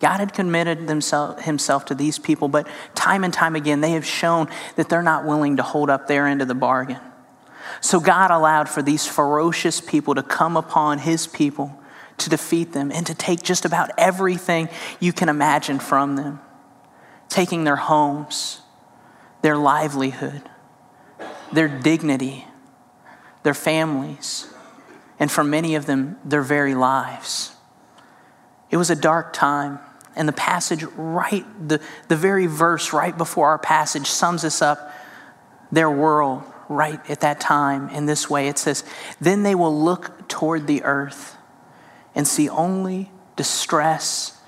God 0.00 0.18
had 0.18 0.32
committed 0.32 0.88
himself 0.88 1.84
to 1.86 1.94
these 1.94 2.20
people, 2.20 2.46
but 2.46 2.68
time 2.94 3.24
and 3.24 3.34
time 3.34 3.56
again, 3.56 3.80
they 3.80 3.90
have 3.90 4.06
shown 4.06 4.48
that 4.76 4.88
they're 4.88 5.02
not 5.02 5.26
willing 5.26 5.56
to 5.56 5.62
hold 5.64 5.90
up 5.90 6.06
their 6.06 6.28
end 6.28 6.40
of 6.40 6.46
the 6.46 6.54
bargain. 6.54 7.00
So 7.80 7.98
God 7.98 8.30
allowed 8.30 8.68
for 8.68 8.80
these 8.80 9.06
ferocious 9.06 9.80
people 9.80 10.14
to 10.14 10.22
come 10.22 10.56
upon 10.56 11.00
his 11.00 11.26
people 11.26 11.76
to 12.18 12.30
defeat 12.30 12.72
them 12.72 12.92
and 12.92 13.04
to 13.06 13.14
take 13.14 13.42
just 13.42 13.64
about 13.64 13.90
everything 13.98 14.68
you 15.00 15.12
can 15.12 15.28
imagine 15.28 15.80
from 15.80 16.14
them, 16.14 16.40
taking 17.28 17.64
their 17.64 17.76
homes, 17.76 18.60
their 19.42 19.56
livelihood, 19.56 20.42
their 21.52 21.68
dignity, 21.68 22.46
their 23.42 23.54
families, 23.54 24.46
and 25.18 25.30
for 25.30 25.42
many 25.42 25.74
of 25.74 25.86
them, 25.86 26.18
their 26.24 26.42
very 26.42 26.74
lives. 26.74 27.54
It 28.70 28.76
was 28.76 28.90
a 28.90 28.96
dark 28.96 29.32
time. 29.32 29.80
And 30.14 30.28
the 30.28 30.32
passage 30.32 30.82
right, 30.96 31.44
the, 31.68 31.80
the 32.08 32.16
very 32.16 32.46
verse 32.46 32.92
right 32.92 33.16
before 33.16 33.48
our 33.48 33.58
passage 33.58 34.06
sums 34.08 34.44
us 34.44 34.60
up 34.62 34.92
their 35.70 35.90
world 35.90 36.42
right 36.68 37.00
at 37.08 37.20
that 37.20 37.40
time 37.40 37.88
in 37.90 38.06
this 38.06 38.28
way. 38.28 38.48
It 38.48 38.58
says, 38.58 38.84
Then 39.20 39.42
they 39.42 39.54
will 39.54 39.76
look 39.76 40.28
toward 40.28 40.66
the 40.66 40.82
earth 40.82 41.36
and 42.14 42.26
see 42.26 42.48
only 42.48 43.10
distress 43.36 44.40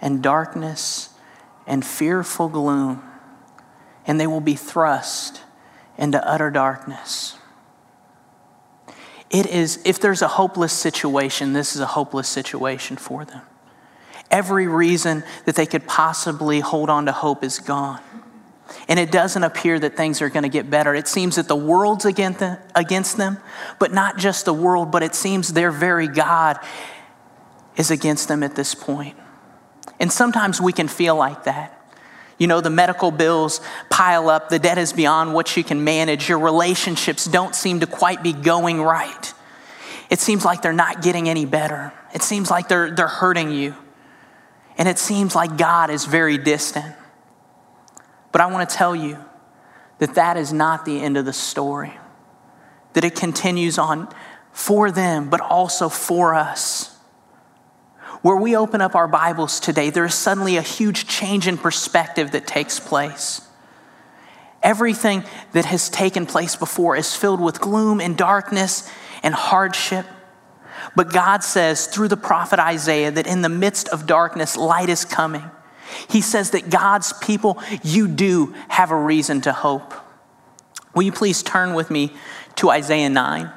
and 0.00 0.22
darkness 0.22 1.10
and 1.66 1.84
fearful 1.84 2.48
gloom, 2.48 3.02
and 4.06 4.20
they 4.20 4.26
will 4.26 4.42
be 4.42 4.54
thrust 4.54 5.40
into 5.96 6.22
utter 6.28 6.50
darkness. 6.50 7.38
It 9.34 9.46
is, 9.46 9.80
if 9.84 9.98
there's 9.98 10.22
a 10.22 10.28
hopeless 10.28 10.72
situation, 10.72 11.54
this 11.54 11.74
is 11.74 11.80
a 11.80 11.86
hopeless 11.86 12.28
situation 12.28 12.96
for 12.96 13.24
them. 13.24 13.42
Every 14.30 14.68
reason 14.68 15.24
that 15.44 15.56
they 15.56 15.66
could 15.66 15.88
possibly 15.88 16.60
hold 16.60 16.88
on 16.88 17.06
to 17.06 17.12
hope 17.12 17.42
is 17.42 17.58
gone. 17.58 18.00
And 18.88 19.00
it 19.00 19.10
doesn't 19.10 19.42
appear 19.42 19.78
that 19.80 19.96
things 19.96 20.22
are 20.22 20.28
going 20.28 20.44
to 20.44 20.48
get 20.48 20.70
better. 20.70 20.94
It 20.94 21.08
seems 21.08 21.34
that 21.34 21.48
the 21.48 21.56
world's 21.56 22.04
against 22.04 22.38
them, 23.16 23.38
but 23.80 23.92
not 23.92 24.18
just 24.18 24.44
the 24.44 24.54
world, 24.54 24.92
but 24.92 25.02
it 25.02 25.16
seems 25.16 25.52
their 25.52 25.72
very 25.72 26.06
God 26.06 26.60
is 27.76 27.90
against 27.90 28.28
them 28.28 28.44
at 28.44 28.54
this 28.54 28.72
point. 28.72 29.16
And 29.98 30.12
sometimes 30.12 30.60
we 30.60 30.72
can 30.72 30.86
feel 30.86 31.16
like 31.16 31.42
that. 31.44 31.83
You 32.38 32.46
know, 32.46 32.60
the 32.60 32.70
medical 32.70 33.10
bills 33.10 33.60
pile 33.90 34.28
up, 34.28 34.48
the 34.48 34.58
debt 34.58 34.78
is 34.78 34.92
beyond 34.92 35.34
what 35.34 35.56
you 35.56 35.62
can 35.62 35.84
manage, 35.84 36.28
your 36.28 36.38
relationships 36.38 37.24
don't 37.24 37.54
seem 37.54 37.80
to 37.80 37.86
quite 37.86 38.22
be 38.22 38.32
going 38.32 38.82
right. 38.82 39.32
It 40.10 40.18
seems 40.20 40.44
like 40.44 40.62
they're 40.62 40.72
not 40.72 41.02
getting 41.02 41.28
any 41.28 41.46
better. 41.46 41.92
It 42.12 42.22
seems 42.22 42.50
like 42.50 42.68
they're, 42.68 42.90
they're 42.90 43.06
hurting 43.06 43.50
you. 43.50 43.74
And 44.76 44.88
it 44.88 44.98
seems 44.98 45.34
like 45.34 45.56
God 45.56 45.90
is 45.90 46.04
very 46.04 46.36
distant. 46.36 46.94
But 48.32 48.40
I 48.40 48.46
want 48.46 48.68
to 48.68 48.76
tell 48.76 48.96
you 48.96 49.18
that 49.98 50.16
that 50.16 50.36
is 50.36 50.52
not 50.52 50.84
the 50.84 51.00
end 51.00 51.16
of 51.16 51.24
the 51.24 51.32
story, 51.32 51.92
that 52.94 53.04
it 53.04 53.14
continues 53.14 53.78
on 53.78 54.08
for 54.52 54.90
them, 54.90 55.30
but 55.30 55.40
also 55.40 55.88
for 55.88 56.34
us 56.34 56.93
where 58.24 58.36
we 58.36 58.56
open 58.56 58.80
up 58.80 58.94
our 58.94 59.06
Bibles 59.06 59.60
today, 59.60 59.90
there 59.90 60.06
is 60.06 60.14
suddenly 60.14 60.56
a 60.56 60.62
huge 60.62 61.06
change 61.06 61.46
in 61.46 61.58
perspective 61.58 62.30
that 62.30 62.46
takes 62.46 62.80
place. 62.80 63.46
Everything 64.62 65.24
that 65.52 65.66
has 65.66 65.90
taken 65.90 66.24
place 66.24 66.56
before 66.56 66.96
is 66.96 67.14
filled 67.14 67.38
with 67.38 67.60
gloom 67.60 68.00
and 68.00 68.16
darkness 68.16 68.90
and 69.22 69.34
hardship. 69.34 70.06
But 70.96 71.12
God 71.12 71.44
says 71.44 71.86
through 71.86 72.08
the 72.08 72.16
prophet 72.16 72.58
Isaiah 72.58 73.10
that 73.10 73.26
in 73.26 73.42
the 73.42 73.50
midst 73.50 73.90
of 73.90 74.06
darkness, 74.06 74.56
light 74.56 74.88
is 74.88 75.04
coming. 75.04 75.44
He 76.08 76.22
says 76.22 76.52
that 76.52 76.70
God's 76.70 77.12
people, 77.12 77.62
you 77.82 78.08
do 78.08 78.54
have 78.68 78.90
a 78.90 78.96
reason 78.96 79.42
to 79.42 79.52
hope. 79.52 79.92
Will 80.94 81.02
you 81.02 81.12
please 81.12 81.42
turn 81.42 81.74
with 81.74 81.90
me 81.90 82.10
to 82.56 82.70
Isaiah 82.70 83.10
9? 83.10 83.52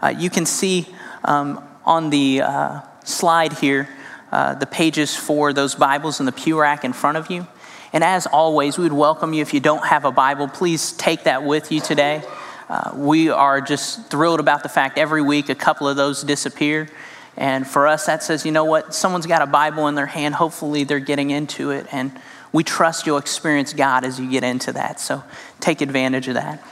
Uh, 0.00 0.14
you 0.16 0.30
can 0.30 0.46
see 0.46 0.86
um, 1.24 1.68
on 1.84 2.10
the 2.10 2.42
uh, 2.42 2.82
slide 3.08 3.54
here 3.54 3.88
uh, 4.30 4.54
the 4.54 4.66
pages 4.66 5.16
for 5.16 5.52
those 5.52 5.74
Bibles 5.74 6.20
in 6.20 6.26
the 6.26 6.32
pew 6.32 6.60
rack 6.60 6.84
in 6.84 6.92
front 6.92 7.16
of 7.16 7.30
you. 7.30 7.46
And 7.92 8.04
as 8.04 8.26
always, 8.26 8.76
we 8.76 8.84
would 8.84 8.92
welcome 8.92 9.32
you 9.32 9.40
if 9.40 9.54
you 9.54 9.60
don't 9.60 9.86
have 9.86 10.04
a 10.04 10.12
Bible, 10.12 10.48
please 10.48 10.92
take 10.92 11.24
that 11.24 11.42
with 11.42 11.72
you 11.72 11.80
today. 11.80 12.22
Uh, 12.68 12.92
we 12.94 13.30
are 13.30 13.62
just 13.62 14.10
thrilled 14.10 14.40
about 14.40 14.62
the 14.62 14.68
fact 14.68 14.98
every 14.98 15.22
week 15.22 15.48
a 15.48 15.54
couple 15.54 15.88
of 15.88 15.96
those 15.96 16.22
disappear. 16.22 16.90
And 17.38 17.66
for 17.66 17.86
us, 17.86 18.04
that 18.06 18.22
says, 18.22 18.44
you 18.44 18.52
know 18.52 18.64
what? 18.64 18.94
Someone's 18.94 19.24
got 19.24 19.40
a 19.40 19.46
Bible 19.46 19.88
in 19.88 19.94
their 19.94 20.06
hand. 20.06 20.34
Hopefully, 20.34 20.84
they're 20.84 20.98
getting 20.98 21.30
into 21.30 21.70
it. 21.70 21.86
And 21.90 22.12
we 22.52 22.64
trust 22.64 23.06
you'll 23.06 23.16
experience 23.16 23.72
God 23.72 24.04
as 24.04 24.20
you 24.20 24.30
get 24.30 24.44
into 24.44 24.72
that. 24.72 25.00
So 25.00 25.22
take 25.60 25.80
advantage 25.80 26.28
of 26.28 26.34
that. 26.34 26.62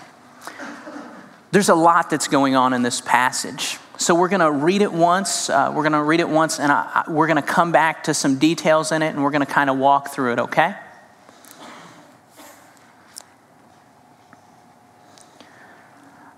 There's 1.52 1.70
a 1.70 1.74
lot 1.74 2.10
that's 2.10 2.28
going 2.28 2.56
on 2.56 2.74
in 2.74 2.82
this 2.82 3.00
passage. 3.00 3.78
So 3.98 4.14
we're 4.14 4.28
going 4.28 4.40
to 4.40 4.50
read 4.50 4.82
it 4.82 4.92
once. 4.92 5.48
Uh, 5.48 5.72
we're 5.74 5.82
going 5.82 5.92
to 5.92 6.02
read 6.02 6.20
it 6.20 6.28
once, 6.28 6.60
and 6.60 6.70
I, 6.70 7.04
I, 7.06 7.10
we're 7.10 7.26
going 7.26 7.42
to 7.42 7.42
come 7.42 7.72
back 7.72 8.04
to 8.04 8.14
some 8.14 8.38
details 8.38 8.92
in 8.92 9.00
it, 9.00 9.08
and 9.08 9.24
we're 9.24 9.30
going 9.30 9.44
to 9.44 9.50
kind 9.50 9.70
of 9.70 9.78
walk 9.78 10.12
through 10.12 10.34
it, 10.34 10.38
okay? 10.38 10.76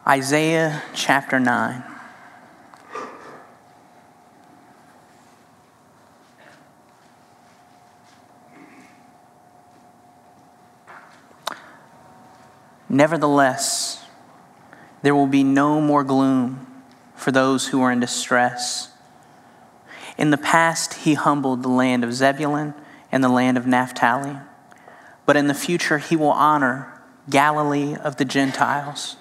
Isaiah 0.07 0.83
chapter 0.95 1.41
9. 1.41 1.83
Nevertheless, 12.89 14.05
there 15.03 15.15
will 15.15 15.27
be 15.27 15.43
no 15.43 15.81
more 15.81 16.05
gloom 16.05 16.68
for 17.19 17.33
those 17.33 17.69
who 17.69 17.83
are 17.83 17.91
in 17.91 18.01
distress. 18.01 18.91
In 20.17 20.31
the 20.31 20.39
past, 20.39 20.95
he 20.95 21.15
humbled 21.15 21.63
the 21.63 21.69
land 21.69 22.05
of 22.05 22.15
Zebulun 22.15 22.75
and 23.11 23.23
the 23.23 23.29
land 23.29 23.59
of 23.59 23.67
Naphtali. 23.67 24.37
But 25.27 25.37
in 25.37 25.49
the 25.49 25.55
future, 25.55 25.99
he 25.99 26.17
will 26.17 26.31
honor 26.31 26.93
Galilee 27.29 27.97
of 27.97 28.17
the 28.17 28.25
Gentiles 28.25 29.17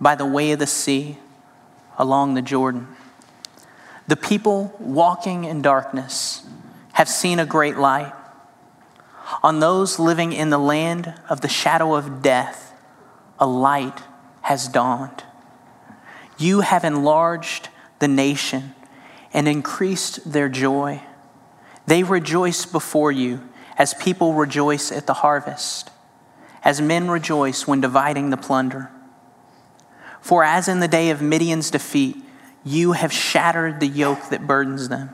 by 0.00 0.14
the 0.14 0.26
way 0.26 0.52
of 0.52 0.58
the 0.58 0.66
sea 0.66 1.18
along 1.96 2.34
the 2.34 2.42
Jordan. 2.42 2.88
The 4.06 4.16
people 4.16 4.74
walking 4.78 5.44
in 5.44 5.62
darkness 5.62 6.46
have 6.94 7.08
seen 7.08 7.38
a 7.38 7.46
great 7.46 7.76
light. 7.76 8.12
On 9.42 9.60
those 9.60 9.98
living 9.98 10.32
in 10.32 10.50
the 10.50 10.58
land 10.58 11.14
of 11.28 11.40
the 11.40 11.48
shadow 11.48 11.94
of 11.94 12.22
death, 12.22 12.72
a 13.38 13.46
light 13.46 14.02
has 14.42 14.68
dawned. 14.68 15.22
You 16.38 16.60
have 16.60 16.84
enlarged 16.84 17.68
the 17.98 18.08
nation 18.08 18.74
and 19.32 19.48
increased 19.48 20.32
their 20.32 20.48
joy. 20.48 21.02
They 21.86 22.02
rejoice 22.04 22.64
before 22.64 23.10
you 23.10 23.48
as 23.76 23.94
people 23.94 24.34
rejoice 24.34 24.92
at 24.92 25.06
the 25.06 25.14
harvest, 25.14 25.90
as 26.62 26.80
men 26.80 27.10
rejoice 27.10 27.66
when 27.66 27.80
dividing 27.80 28.30
the 28.30 28.36
plunder. 28.36 28.90
For 30.20 30.44
as 30.44 30.68
in 30.68 30.80
the 30.80 30.88
day 30.88 31.10
of 31.10 31.22
Midian's 31.22 31.70
defeat, 31.70 32.16
you 32.64 32.92
have 32.92 33.12
shattered 33.12 33.80
the 33.80 33.86
yoke 33.86 34.30
that 34.30 34.46
burdens 34.46 34.88
them, 34.88 35.10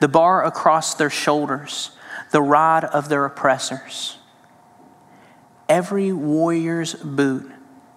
the 0.00 0.08
bar 0.08 0.44
across 0.44 0.94
their 0.94 1.10
shoulders, 1.10 1.90
the 2.30 2.42
rod 2.42 2.84
of 2.84 3.08
their 3.08 3.24
oppressors. 3.24 4.18
Every 5.68 6.12
warrior's 6.12 6.94
boot 6.94 7.50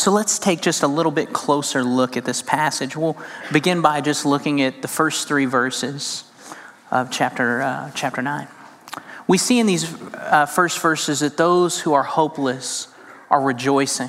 So 0.00 0.10
let's 0.10 0.38
take 0.38 0.62
just 0.62 0.82
a 0.82 0.86
little 0.86 1.12
bit 1.12 1.34
closer 1.34 1.84
look 1.84 2.16
at 2.16 2.24
this 2.24 2.40
passage. 2.40 2.96
We'll 2.96 3.18
begin 3.52 3.82
by 3.82 4.00
just 4.00 4.24
looking 4.24 4.62
at 4.62 4.80
the 4.80 4.88
first 4.88 5.28
three 5.28 5.44
verses. 5.44 6.24
of 6.90 7.10
chapter, 7.10 7.60
uh, 7.60 7.90
chapter 7.94 8.22
9. 8.22 8.48
We 9.28 9.36
see 9.36 9.58
in 9.58 9.66
these 9.66 9.84
uh, 10.14 10.46
first 10.46 10.78
verses 10.80 11.20
that 11.20 11.36
those 11.36 11.80
who 11.80 11.92
are 11.92 12.02
hopeless 12.02 12.88
are 13.28 13.42
rejoicing, 13.42 14.08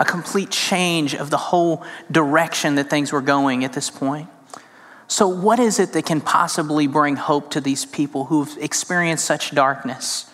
a 0.00 0.04
complete 0.04 0.50
change 0.50 1.14
of 1.14 1.30
the 1.30 1.38
whole 1.38 1.84
direction 2.10 2.74
that 2.74 2.90
things 2.90 3.12
were 3.12 3.22
going 3.22 3.62
at 3.62 3.72
this 3.72 3.90
point. 3.90 4.28
So, 5.06 5.28
what 5.28 5.60
is 5.60 5.78
it 5.78 5.92
that 5.92 6.06
can 6.06 6.22
possibly 6.22 6.88
bring 6.88 7.14
hope 7.14 7.52
to 7.52 7.60
these 7.60 7.86
people 7.86 8.24
who've 8.24 8.58
experienced 8.58 9.24
such 9.24 9.54
darkness? 9.54 10.28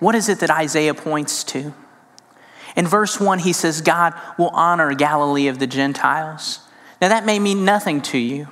What 0.00 0.16
is 0.16 0.28
it 0.28 0.40
that 0.40 0.50
Isaiah 0.50 0.92
points 0.92 1.44
to? 1.44 1.72
In 2.76 2.86
verse 2.86 3.18
1, 3.18 3.40
he 3.40 3.54
says, 3.54 3.80
God 3.80 4.14
will 4.38 4.50
honor 4.50 4.94
Galilee 4.94 5.48
of 5.48 5.58
the 5.58 5.66
Gentiles. 5.66 6.60
Now, 7.00 7.08
that 7.08 7.24
may 7.24 7.38
mean 7.38 7.64
nothing 7.64 8.02
to 8.02 8.18
you, 8.18 8.48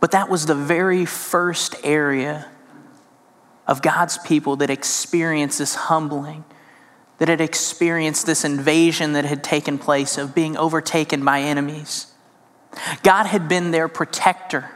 but 0.00 0.12
that 0.12 0.30
was 0.30 0.46
the 0.46 0.54
very 0.54 1.04
first 1.04 1.76
area 1.84 2.48
of 3.66 3.82
God's 3.82 4.18
people 4.18 4.56
that 4.56 4.70
experienced 4.70 5.58
this 5.58 5.74
humbling, 5.74 6.44
that 7.18 7.28
had 7.28 7.40
experienced 7.40 8.24
this 8.24 8.44
invasion 8.44 9.12
that 9.12 9.26
had 9.26 9.44
taken 9.44 9.78
place 9.78 10.16
of 10.16 10.34
being 10.34 10.56
overtaken 10.56 11.22
by 11.22 11.40
enemies. 11.40 12.06
God 13.02 13.26
had 13.26 13.48
been 13.48 13.72
their 13.72 13.88
protector, 13.88 14.70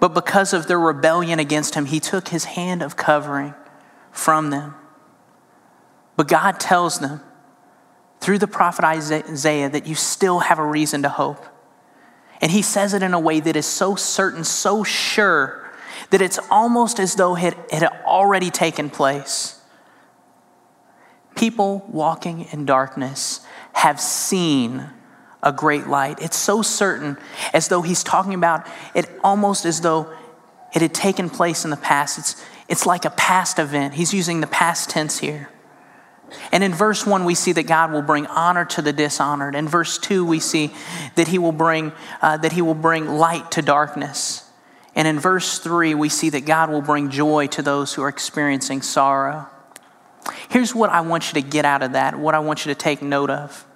but 0.00 0.14
because 0.14 0.52
of 0.52 0.66
their 0.66 0.80
rebellion 0.80 1.38
against 1.38 1.74
him, 1.74 1.86
he 1.86 2.00
took 2.00 2.28
his 2.28 2.44
hand 2.44 2.82
of 2.82 2.96
covering 2.96 3.54
from 4.10 4.50
them. 4.50 4.74
But 6.16 6.28
God 6.28 6.60
tells 6.60 6.98
them 6.98 7.20
through 8.20 8.38
the 8.38 8.46
prophet 8.46 8.84
Isaiah 8.84 9.68
that 9.68 9.86
you 9.86 9.94
still 9.94 10.40
have 10.40 10.58
a 10.58 10.64
reason 10.64 11.02
to 11.02 11.08
hope. 11.08 11.44
And 12.40 12.50
he 12.50 12.62
says 12.62 12.94
it 12.94 13.02
in 13.02 13.14
a 13.14 13.20
way 13.20 13.40
that 13.40 13.56
is 13.56 13.66
so 13.66 13.94
certain, 13.94 14.44
so 14.44 14.84
sure, 14.84 15.70
that 16.10 16.20
it's 16.20 16.38
almost 16.50 16.98
as 16.98 17.14
though 17.14 17.36
it 17.36 17.54
had 17.70 17.84
already 18.04 18.50
taken 18.50 18.90
place. 18.90 19.60
People 21.34 21.84
walking 21.88 22.48
in 22.52 22.66
darkness 22.66 23.40
have 23.72 24.00
seen 24.00 24.90
a 25.42 25.52
great 25.52 25.86
light. 25.86 26.20
It's 26.20 26.36
so 26.36 26.62
certain, 26.62 27.16
as 27.52 27.68
though 27.68 27.82
he's 27.82 28.04
talking 28.04 28.34
about 28.34 28.66
it 28.94 29.08
almost 29.24 29.64
as 29.64 29.80
though 29.80 30.12
it 30.74 30.82
had 30.82 30.94
taken 30.94 31.30
place 31.30 31.64
in 31.64 31.70
the 31.70 31.76
past. 31.76 32.18
It's, 32.18 32.44
it's 32.68 32.86
like 32.86 33.04
a 33.04 33.10
past 33.10 33.58
event. 33.58 33.94
He's 33.94 34.14
using 34.14 34.40
the 34.40 34.46
past 34.46 34.90
tense 34.90 35.18
here. 35.18 35.48
And 36.50 36.64
in 36.64 36.72
verse 36.72 37.06
1, 37.06 37.24
we 37.24 37.34
see 37.34 37.52
that 37.52 37.64
God 37.64 37.92
will 37.92 38.02
bring 38.02 38.26
honor 38.26 38.64
to 38.66 38.82
the 38.82 38.92
dishonored. 38.92 39.54
In 39.54 39.68
verse 39.68 39.98
2, 39.98 40.24
we 40.24 40.40
see 40.40 40.72
that 41.14 41.28
he 41.28 41.38
will 41.38 41.52
bring, 41.52 41.92
uh, 42.20 42.36
that 42.38 42.52
he 42.52 42.62
will 42.62 42.74
bring 42.74 43.06
light 43.08 43.50
to 43.52 43.62
darkness. 43.62 44.48
And 44.94 45.08
in 45.08 45.18
verse 45.18 45.58
3, 45.58 45.94
we 45.94 46.08
see 46.08 46.30
that 46.30 46.44
God 46.44 46.70
will 46.70 46.82
bring 46.82 47.10
joy 47.10 47.46
to 47.48 47.62
those 47.62 47.94
who 47.94 48.02
are 48.02 48.08
experiencing 48.08 48.82
sorrow. 48.82 49.48
Here's 50.48 50.74
what 50.74 50.90
I 50.90 51.00
want 51.00 51.28
you 51.28 51.40
to 51.40 51.48
get 51.48 51.64
out 51.64 51.82
of 51.82 51.92
that, 51.92 52.18
what 52.18 52.34
I 52.34 52.38
want 52.38 52.64
you 52.64 52.72
to 52.72 52.78
take 52.78 53.02
note 53.02 53.30
of 53.30 53.66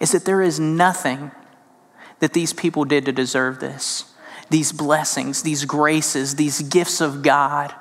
is 0.00 0.12
that 0.12 0.24
there 0.24 0.42
is 0.42 0.60
nothing 0.60 1.30
that 2.20 2.32
these 2.32 2.52
people 2.52 2.84
did 2.84 3.04
to 3.06 3.12
deserve 3.12 3.60
this. 3.60 4.04
These 4.50 4.72
blessings, 4.72 5.42
these 5.42 5.64
graces, 5.64 6.36
these 6.36 6.62
gifts 6.62 7.00
of 7.00 7.22
God 7.22 7.74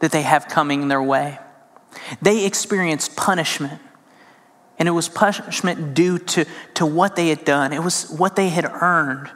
that 0.00 0.12
they 0.12 0.22
have 0.22 0.48
coming 0.48 0.88
their 0.88 1.02
way. 1.02 1.38
They 2.22 2.44
experienced 2.44 3.16
punishment, 3.16 3.80
and 4.78 4.88
it 4.88 4.92
was 4.92 5.08
punishment 5.08 5.94
due 5.94 6.18
to, 6.18 6.44
to 6.74 6.86
what 6.86 7.16
they 7.16 7.28
had 7.28 7.44
done, 7.44 7.72
it 7.72 7.82
was 7.82 8.10
what 8.10 8.36
they 8.36 8.48
had 8.48 8.64
earned. 8.64 9.30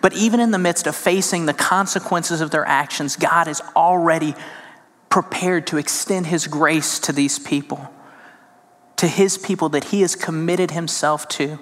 But 0.00 0.14
even 0.14 0.38
in 0.38 0.52
the 0.52 0.58
midst 0.58 0.86
of 0.86 0.94
facing 0.94 1.46
the 1.46 1.54
consequences 1.54 2.40
of 2.40 2.50
their 2.50 2.64
actions, 2.64 3.16
God 3.16 3.48
is 3.48 3.60
already 3.74 4.34
prepared 5.10 5.66
to 5.68 5.76
extend 5.76 6.26
His 6.26 6.46
grace 6.46 6.98
to 7.00 7.12
these 7.12 7.38
people 7.38 7.90
to 8.98 9.06
his 9.06 9.38
people 9.38 9.68
that 9.70 9.84
he 9.84 10.00
has 10.02 10.14
committed 10.16 10.72
himself 10.72 11.28
to, 11.28 11.58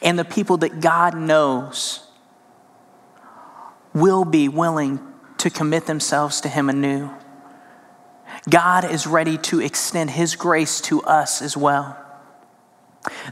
and 0.00 0.18
the 0.18 0.24
people 0.24 0.56
that 0.58 0.80
God 0.80 1.16
knows 1.16 2.06
will 3.92 4.24
be 4.24 4.48
willing 4.48 5.00
to 5.38 5.50
commit 5.50 5.86
themselves 5.86 6.40
to 6.40 6.48
him 6.48 6.70
anew. 6.70 7.10
God 8.48 8.84
is 8.84 9.06
ready 9.06 9.38
to 9.38 9.60
extend 9.60 10.10
his 10.10 10.36
grace 10.36 10.80
to 10.82 11.02
us 11.02 11.42
as 11.42 11.56
well. 11.56 11.96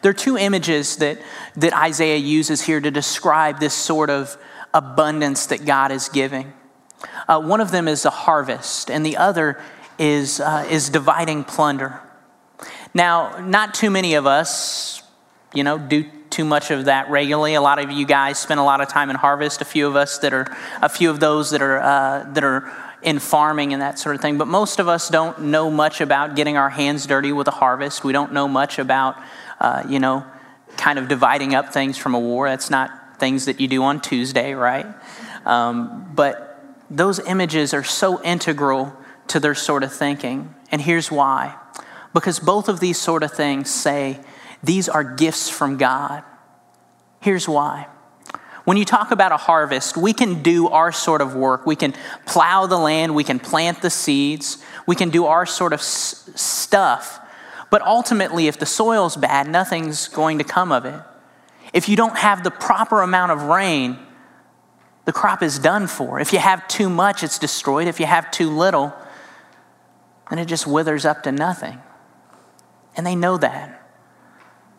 There 0.03 0.11
are 0.11 0.15
two 0.15 0.37
images 0.37 0.97
that, 0.97 1.19
that 1.57 1.73
Isaiah 1.73 2.17
uses 2.17 2.63
here 2.63 2.81
to 2.81 2.91
describe 2.91 3.61
this 3.61 3.75
sort 3.75 4.11
of 4.11 4.37
abundance 4.73 5.47
that 5.47 5.65
God 5.65 5.91
is 5.91 6.09
giving. 6.09 6.53
Uh, 7.29 7.41
one 7.41 7.61
of 7.61 7.71
them 7.71 7.89
is 7.89 8.05
a 8.05 8.11
harvest, 8.11 8.91
and 8.91 9.05
the 9.05 9.17
other 9.17 9.61
is, 9.99 10.41
uh, 10.41 10.67
is 10.71 10.89
dividing 10.89 11.45
plunder. 11.45 12.01
Now, 12.95 13.39
not 13.41 13.75
too 13.75 13.91
many 13.91 14.15
of 14.15 14.27
us, 14.27 15.03
you 15.53 15.65
know, 15.65 15.79
do 15.79 16.05
too 16.31 16.45
much 16.45 16.71
of 16.71 16.87
that 16.87 17.11
regularly. 17.11 17.55
A 17.55 17.61
lot 17.61 17.79
of 17.79 17.91
you 17.91 18.07
guys 18.07 18.39
spend 18.39 18.61
a 18.61 18.63
lot 18.63 18.81
of 18.81 18.89
time 18.89 19.11
in 19.11 19.17
harvest. 19.17 19.61
A 19.61 19.65
few 19.65 19.87
of 19.87 19.97
us 19.97 20.19
that 20.19 20.33
are, 20.33 20.47
a 20.83 20.89
few 20.89 21.11
of 21.11 21.21
those 21.21 21.51
that 21.51 21.63
are 21.63 21.79
uh, 21.81 22.33
that 22.33 22.45
are 22.45 22.71
in 23.03 23.19
farming 23.19 23.73
and 23.73 23.83
that 23.83 23.99
sort 23.99 24.15
of 24.15 24.23
thing. 24.23 24.39
But 24.39 24.49
most 24.49 24.79
of 24.79 24.89
us 24.89 25.09
don't 25.09 25.43
know 25.43 25.71
much 25.71 26.01
about 26.01 26.37
getting 26.37 26.57
our 26.57 26.71
hands 26.71 27.07
dirty 27.07 27.33
with 27.33 27.49
a 27.49 27.53
harvest. 27.53 28.05
We 28.05 28.13
don't 28.13 28.33
know 28.33 28.49
much 28.49 28.79
about, 28.79 29.17
uh, 29.61 29.85
you 29.89 29.99
know, 29.99 30.25
kind 30.77 30.99
of 30.99 31.09
dividing 31.09 31.55
up 31.55 31.73
things 31.73 31.97
from 31.97 32.15
a 32.15 32.21
war. 32.21 32.49
That's 32.49 32.71
not 32.71 33.19
things 33.19 33.47
that 33.47 33.61
you 33.61 33.69
do 33.69 33.83
on 33.83 34.01
Tuesday, 34.01 34.53
right? 34.55 34.87
Um, 35.45 36.11
but 36.15 36.65
those 36.91 37.19
images 37.21 37.75
are 37.75 37.85
so 37.85 38.23
integral 38.23 38.93
to 39.29 39.41
their 39.41 39.55
sort 39.55 39.83
of 39.83 39.93
thinking. 39.93 40.55
And 40.71 40.81
here's 40.81 41.11
why 41.11 41.57
because 42.17 42.41
both 42.41 42.71
of 42.71 42.81
these 42.81 42.99
sort 42.99 43.23
of 43.23 43.31
things 43.31 43.71
say 43.71 44.19
these 44.63 44.89
are 44.89 45.05
gifts 45.05 45.51
from 45.51 45.77
God. 45.77 46.25
Here's 47.21 47.47
why. 47.47 47.89
When 48.67 48.77
you 48.77 48.85
talk 48.85 49.13
about 49.13 49.31
a 49.31 49.37
harvest, 49.37 49.97
we 49.97 50.13
can 50.13 50.43
do 50.43 50.67
our 50.67 50.91
sort 50.91 51.21
of 51.21 51.37
work. 51.37 51.67
We 51.67 51.77
can 51.77 51.95
plow 52.27 52.67
the 52.67 52.77
land, 52.77 53.15
we 53.15 53.23
can 53.23 53.39
plant 53.39 53.81
the 53.81 53.91
seeds, 53.91 54.59
we 54.89 54.97
can 54.97 55.11
do 55.11 55.27
our 55.27 55.47
sort 55.47 55.73
of 55.73 55.79
s- 55.79 56.29
stuff. 56.35 57.21
But 57.71 57.83
ultimately, 57.83 58.49
if 58.49 58.59
the 58.59 58.67
soil's 58.67 59.17
bad, 59.17 59.49
nothing's 59.49 60.09
going 60.09 60.39
to 60.39 60.45
come 60.45 60.73
of 60.73 60.85
it. 60.85 61.01
If 61.73 61.89
you 61.89 61.95
don't 61.95 62.19
have 62.19 62.43
the 62.43 62.51
proper 62.51 63.03
amount 63.03 63.31
of 63.31 63.45
rain, 63.45 63.99
the 65.05 65.13
crop 65.13 65.45
is 65.45 65.61
done 65.61 65.87
for. 65.87 66.19
If 66.19 66.33
you 66.33 66.41
have 66.41 66.67
too 66.67 66.91
much, 66.91 67.23
it's 67.23 67.39
destroyed. 67.39 67.87
If 67.87 68.01
you 68.01 68.07
have 68.07 68.33
too 68.33 68.51
little, 68.51 68.93
then 70.29 70.41
it 70.41 70.47
just 70.47 70.67
withers 70.67 71.05
up 71.05 71.23
to 71.23 71.31
nothing. 71.31 71.79
And 72.97 73.07
they 73.07 73.15
know 73.15 73.37
that. 73.37 73.89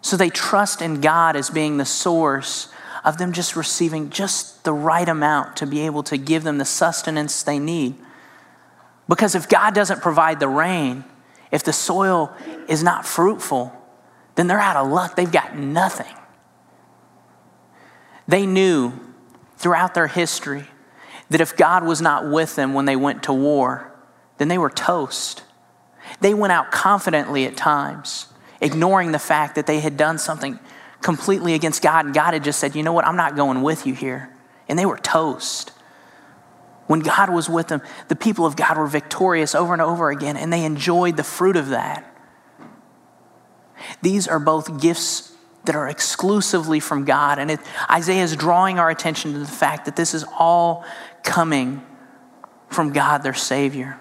So 0.02 0.17
they 0.17 0.30
trust 0.30 0.82
in 0.82 1.00
God 1.00 1.38
as 1.38 1.50
being 1.50 1.78
the 1.78 1.86
source 1.86 2.67
of 3.08 3.17
them 3.17 3.32
just 3.32 3.56
receiving 3.56 4.10
just 4.10 4.65
the 4.65 4.74
right 4.74 5.08
amount 5.08 5.56
to 5.56 5.65
be 5.65 5.80
able 5.86 6.04
to 6.04 6.17
give 6.17 6.43
them 6.43 6.58
the 6.58 6.65
sustenance 6.65 7.41
they 7.41 7.58
need. 7.58 7.96
Because 9.08 9.34
if 9.34 9.48
God 9.48 9.74
doesn't 9.74 10.02
provide 10.02 10.41
the 10.41 10.50
rain, 10.50 11.06
if 11.50 11.63
the 11.63 11.72
soil 11.72 12.36
is 12.67 12.84
not 12.84 13.06
fruitful, 13.06 13.72
then 14.36 14.48
they're 14.48 14.60
out 14.60 14.76
of 14.76 14.91
luck. 14.91 15.15
They've 15.15 15.32
got 15.32 15.56
nothing. 15.56 16.13
They 18.28 18.46
knew 18.46 18.91
throughout 19.56 19.93
their 19.93 20.08
history 20.08 20.65
that 21.30 21.39
if 21.39 21.56
God 21.56 21.86
was 21.86 22.02
not 22.02 22.30
with 22.30 22.58
them 22.58 22.74
when 22.74 22.84
they 22.84 22.98
went 22.98 23.24
to 23.24 23.34
war, 23.34 23.89
then 24.38 24.50
they 24.50 24.58
were 24.58 24.70
toast. 24.70 25.43
They 26.20 26.34
went 26.34 26.52
out 26.52 26.72
confidently 26.72 27.46
at 27.46 27.56
times, 27.56 28.28
ignoring 28.60 29.13
the 29.13 29.20
fact 29.20 29.56
that 29.56 29.65
they 29.65 29.80
had 29.80 29.96
done 29.96 30.17
something 30.17 30.60
completely 31.02 31.54
against 31.54 31.82
God, 31.82 32.06
and 32.06 32.14
God 32.14 32.34
had 32.34 32.44
just 32.44 32.60
said, 32.60 32.76
You 32.76 32.84
know 32.84 32.94
what? 32.94 33.06
I'm 33.06 33.16
not 33.16 33.36
going 33.36 33.62
with 33.62 33.86
you 33.86 33.94
here. 33.94 34.34
And 34.68 34.78
they 34.78 34.86
were 34.86 34.98
toast. 34.98 35.72
When 36.88 37.02
God 37.02 37.30
was 37.30 37.50
with 37.50 37.68
them, 37.68 37.82
the 38.08 38.16
people 38.16 38.46
of 38.46 38.56
God 38.56 38.78
were 38.78 38.88
victorious 38.88 39.54
over 39.54 39.74
and 39.74 39.82
over 39.82 40.10
again, 40.10 40.38
and 40.38 40.52
they 40.52 40.64
enjoyed 40.64 41.18
the 41.18 41.24
fruit 41.24 41.58
of 41.58 41.70
that. 41.70 42.14
These 44.02 44.28
are 44.28 44.40
both 44.40 44.82
gifts 44.82 45.34
that 45.66 45.76
are 45.76 45.88
exclusively 45.88 46.80
from 46.80 47.06
God. 47.06 47.40
And 47.40 47.52
it, 47.52 47.60
Isaiah 47.90 48.24
is 48.24 48.36
drawing 48.36 48.80
our 48.80 48.90
attention 48.90 49.34
to 49.34 49.40
the 49.40 49.46
fact 49.46 49.86
that 49.86 49.96
this 49.96 50.14
is 50.14 50.26
all 50.38 50.86
coming 51.24 51.86
from 52.70 52.94
God, 52.94 53.20
their 53.20 53.34
Savior. 53.34 54.00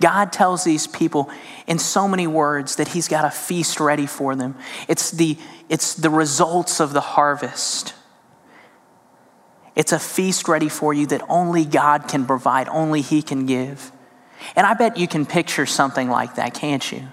God 0.00 0.32
tells 0.32 0.64
these 0.64 0.86
people 0.86 1.30
in 1.66 1.78
so 1.78 2.06
many 2.06 2.26
words 2.26 2.76
that 2.76 2.88
He's 2.88 3.08
got 3.08 3.24
a 3.24 3.30
feast 3.30 3.80
ready 3.80 4.06
for 4.06 4.34
them. 4.36 4.56
It's 4.88 5.10
the, 5.10 5.38
it's 5.68 5.94
the 5.94 6.10
results 6.10 6.80
of 6.80 6.92
the 6.92 7.00
harvest. 7.00 7.94
It's 9.74 9.92
a 9.92 9.98
feast 9.98 10.48
ready 10.48 10.68
for 10.68 10.94
you 10.94 11.06
that 11.08 11.22
only 11.28 11.64
God 11.64 12.08
can 12.08 12.24
provide, 12.26 12.68
only 12.68 13.02
He 13.02 13.22
can 13.22 13.46
give. 13.46 13.92
And 14.54 14.66
I 14.66 14.74
bet 14.74 14.96
you 14.96 15.08
can 15.08 15.26
picture 15.26 15.66
something 15.66 16.08
like 16.08 16.36
that, 16.36 16.54
can't 16.54 16.90
you? 16.92 17.08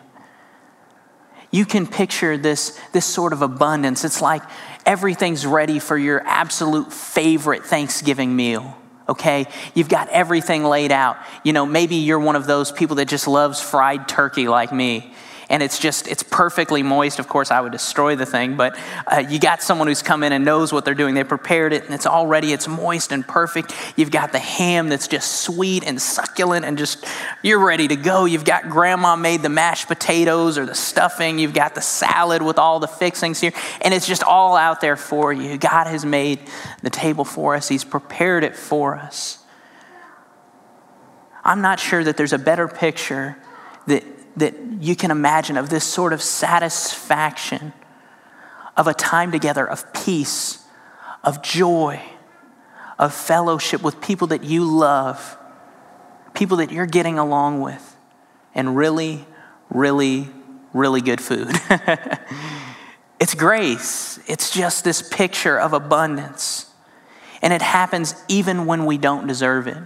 you 1.53 1.65
can 1.65 1.85
picture 1.85 2.35
this, 2.35 2.77
this 2.93 3.05
sort 3.05 3.31
of 3.31 3.43
abundance. 3.43 4.03
It's 4.03 4.23
like 4.23 4.41
everything's 4.87 5.45
ready 5.45 5.77
for 5.77 5.95
your 5.95 6.19
absolute 6.25 6.91
favorite 6.91 7.63
Thanksgiving 7.63 8.35
meal. 8.35 8.75
Okay, 9.07 9.47
you've 9.73 9.89
got 9.89 10.07
everything 10.09 10.63
laid 10.63 10.91
out. 10.91 11.17
You 11.43 11.51
know, 11.53 11.65
maybe 11.65 11.95
you're 11.95 12.19
one 12.19 12.35
of 12.35 12.45
those 12.45 12.71
people 12.71 12.95
that 12.97 13.07
just 13.07 13.27
loves 13.27 13.59
fried 13.59 14.07
turkey 14.07 14.47
like 14.47 14.71
me 14.71 15.11
and 15.49 15.63
it's 15.63 15.79
just 15.79 16.07
it's 16.07 16.23
perfectly 16.23 16.83
moist. 16.83 17.19
Of 17.19 17.27
course 17.27 17.51
i 17.51 17.59
would 17.59 17.71
destroy 17.71 18.15
the 18.15 18.25
thing 18.25 18.55
but 18.55 18.77
uh, 19.07 19.23
you 19.29 19.39
got 19.39 19.61
someone 19.61 19.87
who's 19.87 20.01
come 20.01 20.23
in 20.23 20.31
and 20.31 20.45
knows 20.45 20.71
what 20.71 20.85
they're 20.85 20.95
doing. 20.95 21.15
They 21.15 21.23
prepared 21.23 21.73
it 21.73 21.85
and 21.85 21.93
it's 21.93 22.05
already 22.05 22.53
it's 22.53 22.67
moist 22.67 23.11
and 23.11 23.27
perfect. 23.27 23.73
You've 23.95 24.11
got 24.11 24.31
the 24.31 24.39
ham 24.39 24.89
that's 24.89 25.07
just 25.07 25.41
sweet 25.41 25.83
and 25.83 26.01
succulent 26.01 26.65
and 26.65 26.77
just 26.77 27.05
you're 27.41 27.63
ready 27.63 27.87
to 27.87 27.95
go. 27.95 28.25
You've 28.25 28.45
got 28.45 28.69
grandma 28.69 29.15
made 29.15 29.41
the 29.41 29.49
mashed 29.49 29.87
potatoes 29.87 30.57
or 30.57 30.65
the 30.65 30.75
stuffing. 30.75 31.39
You've 31.39 31.53
got 31.53 31.75
the 31.75 31.81
salad 31.81 32.41
with 32.41 32.57
all 32.57 32.79
the 32.79 32.87
fixings 32.87 33.39
here. 33.39 33.53
And 33.81 33.93
it's 33.93 34.07
just 34.07 34.23
all 34.23 34.55
out 34.55 34.81
there 34.81 34.97
for 34.97 35.33
you. 35.33 35.57
God 35.57 35.87
has 35.87 36.05
made 36.05 36.39
the 36.81 36.89
table 36.89 37.25
for 37.25 37.55
us. 37.55 37.67
He's 37.67 37.83
prepared 37.83 38.43
it 38.43 38.55
for 38.55 38.95
us. 38.95 39.39
I'm 41.43 41.61
not 41.61 41.79
sure 41.79 42.03
that 42.03 42.15
there's 42.15 42.33
a 42.33 42.37
better 42.37 42.67
picture 42.67 43.37
that 44.37 44.55
you 44.79 44.95
can 44.95 45.11
imagine 45.11 45.57
of 45.57 45.69
this 45.69 45.83
sort 45.83 46.13
of 46.13 46.21
satisfaction 46.21 47.73
of 48.75 48.87
a 48.87 48.93
time 48.93 49.31
together 49.31 49.67
of 49.67 49.93
peace, 49.93 50.65
of 51.23 51.41
joy, 51.41 52.01
of 52.97 53.13
fellowship 53.13 53.81
with 53.81 54.01
people 54.01 54.27
that 54.27 54.43
you 54.43 54.63
love, 54.63 55.37
people 56.33 56.57
that 56.57 56.71
you're 56.71 56.85
getting 56.85 57.19
along 57.19 57.61
with, 57.61 57.95
and 58.55 58.75
really, 58.75 59.25
really, 59.69 60.27
really 60.73 61.01
good 61.01 61.21
food. 61.21 61.49
it's 63.19 63.35
grace, 63.35 64.19
it's 64.27 64.51
just 64.51 64.83
this 64.83 65.07
picture 65.07 65.59
of 65.59 65.73
abundance. 65.73 66.69
And 67.41 67.51
it 67.51 67.61
happens 67.61 68.15
even 68.29 68.65
when 68.65 68.85
we 68.85 68.97
don't 68.97 69.27
deserve 69.27 69.67
it. 69.67 69.83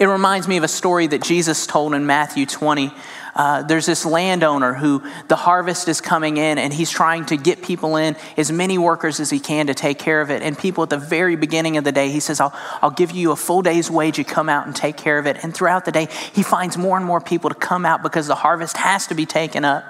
It 0.00 0.06
reminds 0.06 0.48
me 0.48 0.56
of 0.56 0.64
a 0.64 0.68
story 0.68 1.06
that 1.08 1.22
Jesus 1.22 1.66
told 1.66 1.94
in 1.94 2.06
Matthew 2.06 2.46
20 2.46 2.92
uh, 3.34 3.62
there's 3.62 3.86
this 3.86 4.04
landowner 4.04 4.74
who 4.74 5.02
the 5.28 5.36
harvest 5.36 5.88
is 5.88 6.00
coming 6.00 6.36
in 6.36 6.58
and 6.58 6.72
he's 6.72 6.90
trying 6.90 7.24
to 7.26 7.36
get 7.36 7.62
people 7.62 7.96
in, 7.96 8.14
as 8.36 8.52
many 8.52 8.76
workers 8.76 9.20
as 9.20 9.30
he 9.30 9.40
can 9.40 9.68
to 9.68 9.74
take 9.74 9.98
care 9.98 10.20
of 10.20 10.30
it. 10.30 10.42
And 10.42 10.58
people 10.58 10.82
at 10.84 10.90
the 10.90 10.98
very 10.98 11.36
beginning 11.36 11.76
of 11.78 11.84
the 11.84 11.92
day, 11.92 12.10
he 12.10 12.20
says, 12.20 12.40
I'll, 12.40 12.52
I'll 12.82 12.90
give 12.90 13.10
you 13.10 13.32
a 13.32 13.36
full 13.36 13.62
day's 13.62 13.90
wage. 13.90 14.18
You 14.18 14.24
come 14.24 14.48
out 14.48 14.66
and 14.66 14.76
take 14.76 14.96
care 14.96 15.18
of 15.18 15.26
it. 15.26 15.42
And 15.42 15.54
throughout 15.54 15.86
the 15.86 15.92
day, 15.92 16.08
he 16.34 16.42
finds 16.42 16.76
more 16.76 16.96
and 16.96 17.06
more 17.06 17.20
people 17.20 17.48
to 17.48 17.56
come 17.56 17.86
out 17.86 18.02
because 18.02 18.26
the 18.26 18.34
harvest 18.34 18.76
has 18.76 19.06
to 19.06 19.14
be 19.14 19.24
taken 19.24 19.64
up. 19.64 19.84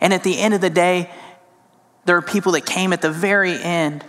And 0.00 0.12
at 0.12 0.22
the 0.22 0.38
end 0.38 0.52
of 0.52 0.60
the 0.60 0.70
day, 0.70 1.10
there 2.04 2.16
are 2.16 2.22
people 2.22 2.52
that 2.52 2.66
came 2.66 2.92
at 2.92 3.00
the 3.00 3.10
very 3.10 3.60
end 3.60 4.04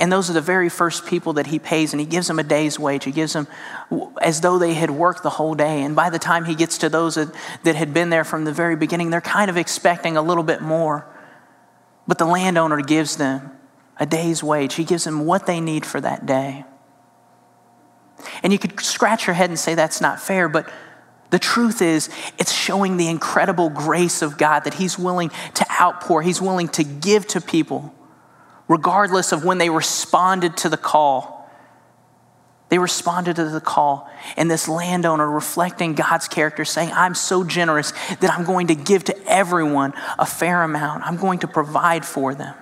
and 0.00 0.10
those 0.10 0.30
are 0.30 0.32
the 0.32 0.40
very 0.40 0.70
first 0.70 1.04
people 1.04 1.34
that 1.34 1.46
he 1.46 1.58
pays, 1.58 1.92
and 1.92 2.00
he 2.00 2.06
gives 2.06 2.26
them 2.26 2.38
a 2.38 2.42
day's 2.42 2.78
wage. 2.78 3.04
He 3.04 3.12
gives 3.12 3.34
them 3.34 3.46
as 4.22 4.40
though 4.40 4.58
they 4.58 4.72
had 4.72 4.90
worked 4.90 5.22
the 5.22 5.30
whole 5.30 5.54
day. 5.54 5.82
And 5.82 5.94
by 5.94 6.08
the 6.08 6.18
time 6.18 6.46
he 6.46 6.54
gets 6.54 6.78
to 6.78 6.88
those 6.88 7.16
that, 7.16 7.34
had 7.76 7.92
been 7.92 8.08
there 8.08 8.24
from 8.24 8.46
the 8.46 8.52
very 8.52 8.76
beginning, 8.76 9.10
they're 9.10 9.20
kind 9.20 9.50
of 9.50 9.58
expecting 9.58 10.16
a 10.16 10.22
little 10.22 10.42
bit 10.42 10.62
more. 10.62 11.06
But 12.08 12.16
the 12.16 12.24
landowner 12.24 12.80
gives 12.80 13.18
them 13.18 13.52
a 13.98 14.06
day's 14.06 14.42
wage, 14.42 14.74
he 14.74 14.84
gives 14.84 15.04
them 15.04 15.26
what 15.26 15.44
they 15.44 15.60
need 15.60 15.84
for 15.84 16.00
that 16.00 16.24
day. 16.24 16.64
And 18.42 18.54
you 18.54 18.58
could 18.58 18.80
scratch 18.80 19.26
your 19.26 19.34
head 19.34 19.50
and 19.50 19.58
say 19.58 19.74
that's 19.74 20.00
not 20.00 20.18
fair, 20.18 20.48
but 20.48 20.72
the 21.28 21.38
truth 21.38 21.82
is, 21.82 22.08
it's 22.38 22.52
showing 22.52 22.96
the 22.96 23.08
incredible 23.08 23.68
grace 23.68 24.22
of 24.22 24.38
God 24.38 24.60
that 24.60 24.74
He's 24.74 24.98
willing 24.98 25.30
to 25.54 25.66
outpour, 25.80 26.22
He's 26.22 26.40
willing 26.40 26.68
to 26.68 26.82
give 26.82 27.26
to 27.28 27.40
people 27.40 27.94
regardless 28.70 29.32
of 29.32 29.44
when 29.44 29.58
they 29.58 29.68
responded 29.68 30.56
to 30.56 30.68
the 30.68 30.76
call. 30.76 31.50
They 32.68 32.78
responded 32.78 33.34
to 33.34 33.48
the 33.48 33.60
call. 33.60 34.08
And 34.36 34.48
this 34.48 34.68
landowner 34.68 35.28
reflecting 35.28 35.94
God's 35.94 36.28
character, 36.28 36.64
saying, 36.64 36.92
I'm 36.92 37.16
so 37.16 37.42
generous 37.42 37.90
that 38.20 38.30
I'm 38.30 38.44
going 38.44 38.68
to 38.68 38.76
give 38.76 39.02
to 39.04 39.26
everyone 39.26 39.92
a 40.20 40.24
fair 40.24 40.62
amount. 40.62 41.02
I'm 41.04 41.16
going 41.16 41.40
to 41.40 41.48
provide 41.48 42.06
for 42.06 42.32
them. 42.32 42.54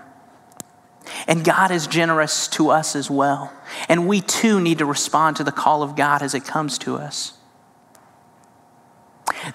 And 1.27 1.45
God 1.45 1.71
is 1.71 1.87
generous 1.87 2.49
to 2.49 2.71
us 2.71 2.97
as 2.97 3.11
well. 3.11 3.53
And 3.87 4.09
we 4.09 4.23
too 4.23 4.63
need 4.63 4.79
to 4.79 4.87
respond 4.87 5.37
to 5.37 5.45
the 5.45 5.53
call 5.53 5.83
of 5.83 5.95
God 5.95 6.23
as 6.23 6.35
it 6.35 6.47
comes 6.47 6.79
to 6.79 6.97
us. 6.97 7.38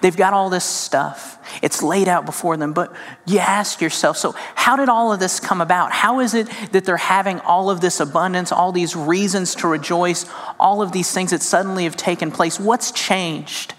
They've 0.00 0.16
got 0.16 0.32
all 0.32 0.50
this 0.50 0.64
stuff. 0.64 1.38
It's 1.62 1.82
laid 1.82 2.08
out 2.08 2.26
before 2.26 2.56
them, 2.56 2.72
but 2.72 2.94
you 3.26 3.38
ask 3.38 3.80
yourself 3.80 4.16
so, 4.16 4.34
how 4.54 4.76
did 4.76 4.88
all 4.88 5.12
of 5.12 5.20
this 5.20 5.40
come 5.40 5.60
about? 5.60 5.92
How 5.92 6.20
is 6.20 6.34
it 6.34 6.48
that 6.72 6.84
they're 6.84 6.96
having 6.96 7.40
all 7.40 7.70
of 7.70 7.80
this 7.80 8.00
abundance, 8.00 8.52
all 8.52 8.72
these 8.72 8.96
reasons 8.96 9.54
to 9.56 9.68
rejoice, 9.68 10.26
all 10.58 10.82
of 10.82 10.92
these 10.92 11.12
things 11.12 11.30
that 11.30 11.42
suddenly 11.42 11.84
have 11.84 11.96
taken 11.96 12.30
place? 12.30 12.58
What's 12.58 12.90
changed? 12.92 13.74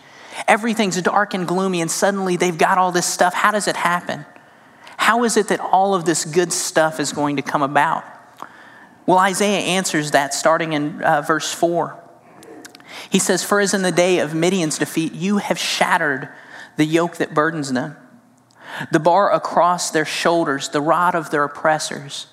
Everything's 0.47 1.01
dark 1.01 1.33
and 1.33 1.47
gloomy, 1.47 1.81
and 1.81 1.89
suddenly 1.89 2.35
they've 2.35 2.57
got 2.57 2.77
all 2.77 2.91
this 2.91 3.05
stuff. 3.05 3.33
How 3.33 3.51
does 3.51 3.67
it 3.67 3.75
happen? 3.75 4.25
How 4.97 5.23
is 5.23 5.37
it 5.37 5.47
that 5.49 5.59
all 5.59 5.95
of 5.95 6.05
this 6.05 6.25
good 6.25 6.51
stuff 6.53 6.99
is 6.99 7.13
going 7.13 7.37
to 7.37 7.41
come 7.41 7.61
about? 7.61 8.03
Well, 9.05 9.19
Isaiah 9.19 9.59
answers 9.59 10.11
that 10.11 10.33
starting 10.33 10.73
in 10.73 11.01
uh, 11.03 11.21
verse 11.21 11.53
4. 11.53 12.04
He 13.09 13.19
says, 13.19 13.43
For 13.43 13.59
as 13.59 13.73
in 13.73 13.81
the 13.81 13.91
day 13.91 14.19
of 14.19 14.33
Midian's 14.33 14.77
defeat, 14.77 15.13
you 15.13 15.37
have 15.37 15.57
shattered 15.57 16.29
the 16.77 16.85
yoke 16.85 17.17
that 17.17 17.33
burdens 17.33 17.71
them, 17.71 17.95
the 18.91 18.99
bar 18.99 19.31
across 19.31 19.91
their 19.91 20.05
shoulders, 20.05 20.69
the 20.69 20.81
rod 20.81 21.15
of 21.15 21.29
their 21.31 21.43
oppressors. 21.43 22.27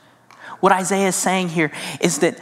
What 0.61 0.73
Isaiah 0.73 1.09
is 1.09 1.17
saying 1.17 1.51
here 1.51 1.73
is 2.01 2.19
that 2.19 2.41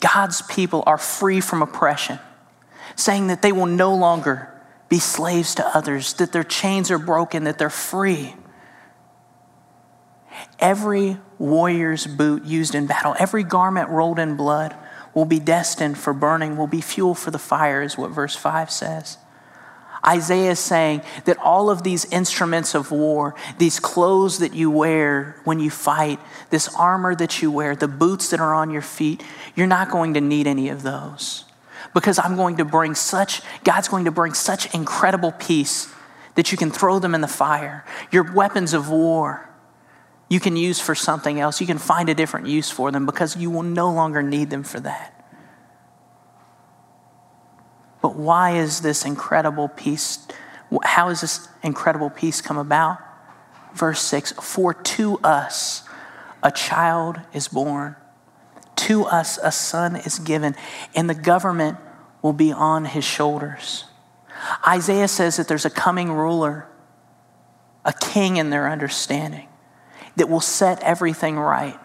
God's 0.00 0.42
people 0.42 0.82
are 0.86 0.98
free 0.98 1.40
from 1.40 1.62
oppression, 1.62 2.18
saying 2.96 3.28
that 3.28 3.42
they 3.42 3.52
will 3.52 3.66
no 3.66 3.94
longer 3.94 4.48
be 4.88 4.98
slaves 4.98 5.54
to 5.54 5.76
others, 5.76 6.14
that 6.14 6.32
their 6.32 6.44
chains 6.44 6.90
are 6.90 6.98
broken, 6.98 7.44
that 7.44 7.58
they're 7.58 7.70
free. 7.70 8.34
Every 10.58 11.18
warrior's 11.38 12.06
boot 12.06 12.44
used 12.44 12.74
in 12.74 12.86
battle, 12.86 13.14
every 13.18 13.44
garment 13.44 13.88
rolled 13.88 14.18
in 14.18 14.36
blood, 14.36 14.76
will 15.14 15.24
be 15.24 15.38
destined 15.38 15.98
for 15.98 16.12
burning, 16.12 16.56
will 16.56 16.66
be 16.66 16.80
fuel 16.80 17.14
for 17.14 17.30
the 17.30 17.38
fire, 17.38 17.82
is 17.82 17.98
what 17.98 18.10
verse 18.10 18.34
5 18.34 18.70
says. 18.70 19.18
Isaiah 20.04 20.50
is 20.50 20.58
saying 20.58 21.02
that 21.26 21.38
all 21.38 21.70
of 21.70 21.84
these 21.84 22.04
instruments 22.06 22.74
of 22.74 22.90
war, 22.90 23.34
these 23.58 23.78
clothes 23.78 24.38
that 24.38 24.52
you 24.52 24.70
wear 24.70 25.36
when 25.44 25.60
you 25.60 25.70
fight, 25.70 26.18
this 26.50 26.68
armor 26.74 27.14
that 27.14 27.40
you 27.40 27.52
wear, 27.52 27.76
the 27.76 27.86
boots 27.86 28.30
that 28.30 28.40
are 28.40 28.54
on 28.54 28.70
your 28.70 28.82
feet, 28.82 29.22
you're 29.54 29.66
not 29.66 29.90
going 29.90 30.14
to 30.14 30.20
need 30.20 30.46
any 30.46 30.68
of 30.68 30.82
those. 30.82 31.44
Because 31.94 32.18
I'm 32.18 32.36
going 32.36 32.56
to 32.56 32.64
bring 32.64 32.94
such, 32.94 33.42
God's 33.64 33.88
going 33.88 34.06
to 34.06 34.10
bring 34.10 34.34
such 34.34 34.74
incredible 34.74 35.32
peace 35.32 35.92
that 36.34 36.50
you 36.50 36.58
can 36.58 36.70
throw 36.70 36.98
them 36.98 37.14
in 37.14 37.20
the 37.20 37.28
fire. 37.28 37.84
Your 38.10 38.32
weapons 38.32 38.72
of 38.72 38.88
war, 38.88 39.48
you 40.32 40.40
can 40.40 40.56
use 40.56 40.80
for 40.80 40.94
something 40.94 41.38
else. 41.38 41.60
You 41.60 41.66
can 41.66 41.76
find 41.76 42.08
a 42.08 42.14
different 42.14 42.46
use 42.46 42.70
for 42.70 42.90
them 42.90 43.04
because 43.04 43.36
you 43.36 43.50
will 43.50 43.62
no 43.62 43.92
longer 43.92 44.22
need 44.22 44.48
them 44.48 44.62
for 44.62 44.80
that. 44.80 45.12
But 48.00 48.16
why 48.16 48.56
is 48.56 48.80
this 48.80 49.04
incredible 49.04 49.68
peace? 49.68 50.26
How 50.84 51.10
has 51.10 51.20
this 51.20 51.50
incredible 51.62 52.08
peace 52.08 52.40
come 52.40 52.56
about? 52.56 52.96
Verse 53.74 54.00
6 54.00 54.32
For 54.40 54.72
to 54.72 55.18
us 55.18 55.82
a 56.42 56.50
child 56.50 57.20
is 57.34 57.48
born, 57.48 57.96
to 58.76 59.04
us 59.04 59.38
a 59.42 59.52
son 59.52 59.96
is 59.96 60.18
given, 60.18 60.56
and 60.94 61.10
the 61.10 61.14
government 61.14 61.76
will 62.22 62.32
be 62.32 62.52
on 62.52 62.86
his 62.86 63.04
shoulders. 63.04 63.84
Isaiah 64.66 65.08
says 65.08 65.36
that 65.36 65.46
there's 65.46 65.66
a 65.66 65.70
coming 65.70 66.10
ruler, 66.10 66.68
a 67.84 67.92
king 67.92 68.38
in 68.38 68.48
their 68.48 68.70
understanding 68.70 69.48
that 70.16 70.28
will 70.28 70.40
set 70.40 70.82
everything 70.82 71.38
right. 71.38 71.78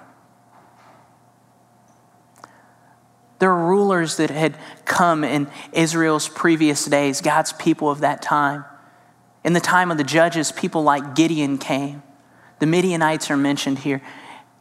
There 3.40 3.52
are 3.52 3.68
rulers 3.68 4.18
that 4.18 4.30
had 4.30 4.58
come 4.86 5.24
in 5.24 5.48
Israel's 5.72 6.28
previous 6.28 6.86
days, 6.86 7.22
God's 7.22 7.54
people 7.54 7.90
of 7.90 8.00
that 8.00 8.22
time. 8.22 8.66
In 9.44 9.54
the 9.54 9.60
time 9.60 9.92
of 9.92 9.98
the 9.98 10.04
judges, 10.04 10.52
people 10.52 10.84
like 10.84 11.16
Gideon 11.16 11.58
came. 11.58 12.02
The 12.60 12.66
Midianites 12.66 13.30
are 13.30 13.38
mentioned 13.38 13.80
here. 13.80 14.02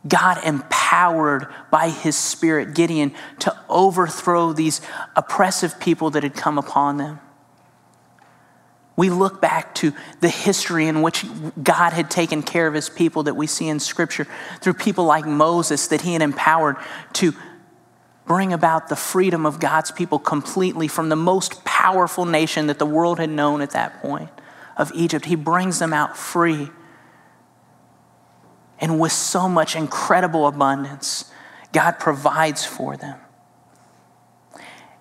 God 0.07 0.45
empowered 0.45 1.47
by 1.71 1.89
his 1.89 2.17
spirit 2.17 2.75
Gideon 2.75 3.13
to 3.41 3.57
overthrow 3.69 4.53
these 4.53 4.81
oppressive 5.17 5.81
people 5.81 6.11
that 6.11 6.23
had 6.23 6.35
come 6.35 6.59
upon 6.59 6.99
them. 6.99 7.19
We 8.97 9.11
look 9.11 9.43
back 9.43 9.75
to 9.77 9.93
the 10.21 10.31
history 10.31 10.87
in 10.87 11.03
which 11.03 11.25
God 11.63 11.93
had 11.93 12.11
taken 12.11 12.43
care 12.43 12.67
of 12.67 12.73
his 12.73 12.89
people 12.89 13.25
that 13.25 13.35
we 13.35 13.47
see 13.47 13.69
in 13.69 13.79
Scripture 13.79 14.27
through 14.61 14.75
people 14.75 15.05
like 15.05 15.27
Moses 15.27 15.89
that 15.89 16.01
he 16.01 16.15
had 16.15 16.23
empowered 16.23 16.77
to 17.15 17.35
bring 18.27 18.53
about 18.53 18.89
the 18.89 18.97
freedom 18.97 19.45
of 19.47 19.61
God's 19.61 19.91
people 19.91 20.19
completely 20.19 20.89
from 20.89 21.11
the 21.11 21.17
most 21.17 21.65
powerful 21.65 22.25
nation 22.25 22.67
that 22.69 22.79
the 22.79 22.87
world 22.87 23.19
had 23.19 23.31
known 23.31 23.61
at 23.61 23.71
that 23.71 24.01
point 24.01 24.31
of 24.77 24.91
Egypt. 24.95 25.27
He 25.27 25.37
brings 25.37 25.79
them 25.79 25.93
out 25.93 26.17
free 26.17 26.71
and 28.81 28.99
with 28.99 29.13
so 29.13 29.49
much 29.49 29.77
incredible 29.77 30.47
abundance. 30.47 31.31
God 31.73 31.93
provides 31.99 32.65
for 32.65 32.97
them. 32.97 33.19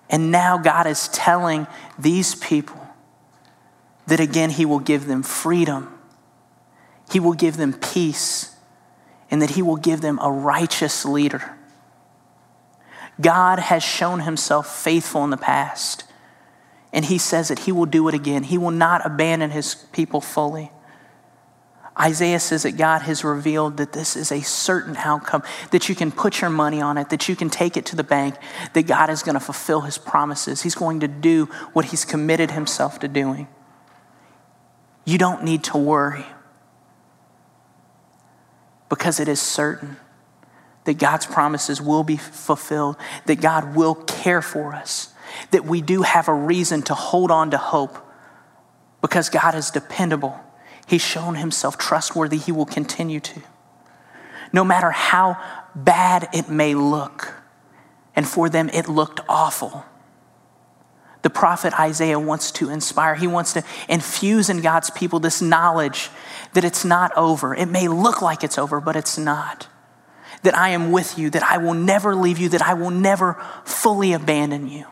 And 0.08 0.30
now 0.30 0.58
God 0.58 0.86
is 0.86 1.08
telling 1.08 1.66
these 1.98 2.34
people 2.34 2.85
that 4.06 4.20
again, 4.20 4.50
He 4.50 4.64
will 4.64 4.78
give 4.78 5.06
them 5.06 5.22
freedom, 5.22 5.98
He 7.10 7.20
will 7.20 7.34
give 7.34 7.56
them 7.56 7.72
peace, 7.72 8.54
and 9.30 9.42
that 9.42 9.50
He 9.50 9.62
will 9.62 9.76
give 9.76 10.00
them 10.00 10.18
a 10.22 10.30
righteous 10.30 11.04
leader. 11.04 11.56
God 13.20 13.58
has 13.58 13.82
shown 13.82 14.20
Himself 14.20 14.66
faithful 14.66 15.24
in 15.24 15.30
the 15.30 15.36
past, 15.36 16.04
and 16.92 17.04
He 17.04 17.18
says 17.18 17.48
that 17.48 17.60
He 17.60 17.72
will 17.72 17.86
do 17.86 18.08
it 18.08 18.14
again. 18.14 18.42
He 18.44 18.58
will 18.58 18.70
not 18.70 19.04
abandon 19.04 19.50
His 19.50 19.74
people 19.74 20.20
fully. 20.20 20.70
Isaiah 21.98 22.40
says 22.40 22.64
that 22.64 22.72
God 22.72 23.02
has 23.02 23.24
revealed 23.24 23.78
that 23.78 23.92
this 23.92 24.16
is 24.16 24.30
a 24.30 24.42
certain 24.42 24.96
outcome, 24.98 25.42
that 25.70 25.88
you 25.88 25.94
can 25.94 26.12
put 26.12 26.42
your 26.42 26.50
money 26.50 26.80
on 26.82 26.98
it, 26.98 27.08
that 27.08 27.26
you 27.26 27.34
can 27.34 27.48
take 27.48 27.76
it 27.76 27.86
to 27.86 27.96
the 27.96 28.04
bank, 28.04 28.34
that 28.74 28.82
God 28.82 29.08
is 29.08 29.22
going 29.22 29.34
to 29.34 29.40
fulfill 29.40 29.80
his 29.80 29.96
promises. 29.96 30.60
He's 30.60 30.74
going 30.74 31.00
to 31.00 31.08
do 31.08 31.46
what 31.72 31.86
he's 31.86 32.04
committed 32.04 32.50
himself 32.50 32.98
to 33.00 33.08
doing. 33.08 33.48
You 35.06 35.16
don't 35.16 35.42
need 35.44 35.64
to 35.64 35.78
worry 35.78 36.26
because 38.90 39.18
it 39.18 39.28
is 39.28 39.40
certain 39.40 39.96
that 40.84 40.98
God's 40.98 41.24
promises 41.24 41.80
will 41.80 42.04
be 42.04 42.18
fulfilled, 42.18 42.96
that 43.24 43.40
God 43.40 43.74
will 43.74 43.94
care 43.94 44.42
for 44.42 44.74
us, 44.74 45.14
that 45.50 45.64
we 45.64 45.80
do 45.80 46.02
have 46.02 46.28
a 46.28 46.34
reason 46.34 46.82
to 46.82 46.94
hold 46.94 47.30
on 47.30 47.52
to 47.52 47.56
hope 47.58 47.96
because 49.00 49.30
God 49.30 49.54
is 49.54 49.70
dependable 49.70 50.38
He's 50.86 51.02
shown 51.02 51.34
himself 51.34 51.76
trustworthy. 51.76 52.38
He 52.38 52.52
will 52.52 52.66
continue 52.66 53.20
to. 53.20 53.42
No 54.52 54.64
matter 54.64 54.92
how 54.92 55.36
bad 55.74 56.28
it 56.32 56.48
may 56.48 56.74
look, 56.74 57.34
and 58.14 58.26
for 58.26 58.48
them 58.48 58.70
it 58.72 58.88
looked 58.88 59.20
awful. 59.28 59.84
The 61.26 61.30
prophet 61.30 61.74
Isaiah 61.80 62.20
wants 62.20 62.52
to 62.52 62.70
inspire, 62.70 63.16
he 63.16 63.26
wants 63.26 63.54
to 63.54 63.64
infuse 63.88 64.48
in 64.48 64.60
God's 64.60 64.90
people 64.90 65.18
this 65.18 65.42
knowledge 65.42 66.08
that 66.52 66.62
it's 66.62 66.84
not 66.84 67.10
over. 67.16 67.52
It 67.52 67.66
may 67.66 67.88
look 67.88 68.22
like 68.22 68.44
it's 68.44 68.58
over, 68.58 68.80
but 68.80 68.94
it's 68.94 69.18
not. 69.18 69.66
That 70.44 70.56
I 70.56 70.68
am 70.68 70.92
with 70.92 71.18
you, 71.18 71.28
that 71.30 71.42
I 71.42 71.58
will 71.58 71.74
never 71.74 72.14
leave 72.14 72.38
you, 72.38 72.48
that 72.50 72.62
I 72.62 72.74
will 72.74 72.90
never 72.90 73.42
fully 73.64 74.12
abandon 74.12 74.68
you. 74.68 74.86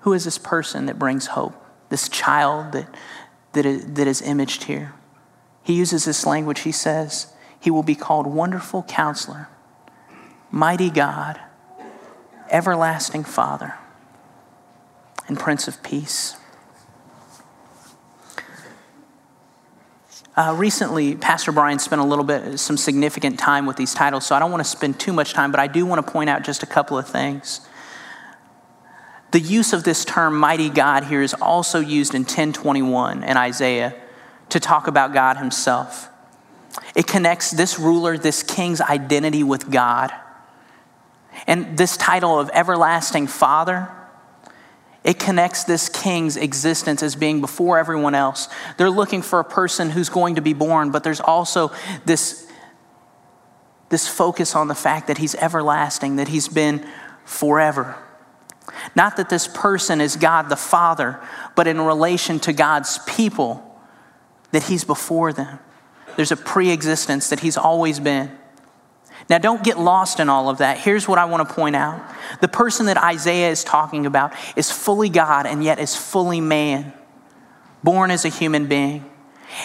Who 0.00 0.14
is 0.14 0.24
this 0.24 0.38
person 0.38 0.86
that 0.86 0.98
brings 0.98 1.26
hope? 1.26 1.54
this 1.88 2.08
child 2.08 2.72
that, 2.72 2.94
that, 3.52 3.66
is, 3.66 3.84
that 3.94 4.06
is 4.06 4.22
imaged 4.22 4.64
here. 4.64 4.94
He 5.62 5.74
uses 5.74 6.04
this 6.04 6.26
language. 6.26 6.60
He 6.60 6.72
says, 6.72 7.32
He 7.60 7.70
will 7.70 7.82
be 7.82 7.94
called 7.94 8.26
Wonderful 8.26 8.84
Counselor, 8.84 9.48
Mighty 10.50 10.90
God, 10.90 11.40
Everlasting 12.50 13.24
Father, 13.24 13.74
and 15.26 15.38
Prince 15.38 15.68
of 15.68 15.82
Peace. 15.82 16.36
Uh, 20.36 20.54
recently, 20.56 21.16
Pastor 21.16 21.50
Brian 21.50 21.80
spent 21.80 22.00
a 22.00 22.04
little 22.04 22.24
bit, 22.24 22.58
some 22.60 22.76
significant 22.76 23.40
time 23.40 23.66
with 23.66 23.76
these 23.76 23.92
titles, 23.92 24.24
so 24.24 24.36
I 24.36 24.38
don't 24.38 24.52
want 24.52 24.62
to 24.62 24.70
spend 24.70 25.00
too 25.00 25.12
much 25.12 25.32
time, 25.32 25.50
but 25.50 25.58
I 25.58 25.66
do 25.66 25.84
want 25.84 26.06
to 26.06 26.12
point 26.12 26.30
out 26.30 26.44
just 26.44 26.62
a 26.62 26.66
couple 26.66 26.96
of 26.96 27.08
things. 27.08 27.60
The 29.32 29.40
use 29.40 29.72
of 29.72 29.82
this 29.82 30.04
term 30.04 30.38
mighty 30.38 30.70
God 30.70 31.04
here 31.04 31.22
is 31.22 31.34
also 31.34 31.80
used 31.80 32.14
in 32.14 32.22
1021 32.22 33.24
in 33.24 33.36
Isaiah 33.36 33.94
to 34.50 34.60
talk 34.60 34.86
about 34.86 35.12
God 35.12 35.38
himself. 35.38 36.08
It 36.94 37.06
connects 37.06 37.50
this 37.50 37.78
ruler, 37.78 38.16
this 38.16 38.42
king's 38.42 38.80
identity 38.80 39.42
with 39.42 39.70
God. 39.70 40.12
And 41.48 41.76
this 41.76 41.96
title 41.96 42.38
of 42.38 42.48
everlasting 42.52 43.26
father, 43.26 43.90
it 45.02 45.18
connects 45.18 45.64
this 45.64 45.88
king's 45.88 46.36
existence 46.36 47.02
as 47.02 47.16
being 47.16 47.40
before 47.40 47.78
everyone 47.78 48.14
else. 48.14 48.48
They're 48.76 48.90
looking 48.90 49.22
for 49.22 49.40
a 49.40 49.44
person 49.44 49.90
who's 49.90 50.10
going 50.10 50.36
to 50.36 50.40
be 50.40 50.52
born, 50.52 50.92
but 50.92 51.02
there's 51.02 51.20
also 51.20 51.72
this, 52.04 52.46
this 53.88 54.06
focus 54.06 54.54
on 54.54 54.68
the 54.68 54.74
fact 54.76 55.08
that 55.08 55.18
he's 55.18 55.34
everlasting, 55.34 56.16
that 56.16 56.28
he's 56.28 56.46
been 56.46 56.86
forever. 57.24 57.96
Not 58.94 59.16
that 59.16 59.28
this 59.28 59.48
person 59.48 60.00
is 60.00 60.16
God 60.16 60.48
the 60.48 60.56
Father, 60.56 61.20
but 61.56 61.66
in 61.66 61.80
relation 61.80 62.38
to 62.40 62.52
God's 62.52 62.98
people, 63.06 63.64
that 64.50 64.64
He's 64.64 64.84
before 64.84 65.32
them. 65.32 65.58
There's 66.16 66.32
a 66.32 66.36
pre 66.36 66.70
existence 66.70 67.30
that 67.30 67.40
He's 67.40 67.56
always 67.56 68.00
been. 68.00 68.30
Now, 69.28 69.38
don't 69.38 69.62
get 69.62 69.78
lost 69.78 70.20
in 70.20 70.28
all 70.28 70.48
of 70.48 70.58
that. 70.58 70.78
Here's 70.78 71.06
what 71.06 71.18
I 71.18 71.26
want 71.26 71.46
to 71.46 71.54
point 71.54 71.76
out 71.76 72.00
the 72.40 72.48
person 72.48 72.86
that 72.86 72.96
Isaiah 72.96 73.50
is 73.50 73.62
talking 73.62 74.06
about 74.06 74.32
is 74.56 74.70
fully 74.70 75.10
God 75.10 75.46
and 75.46 75.62
yet 75.62 75.78
is 75.78 75.94
fully 75.94 76.40
man, 76.40 76.92
born 77.84 78.10
as 78.10 78.24
a 78.24 78.30
human 78.30 78.66
being. 78.66 79.08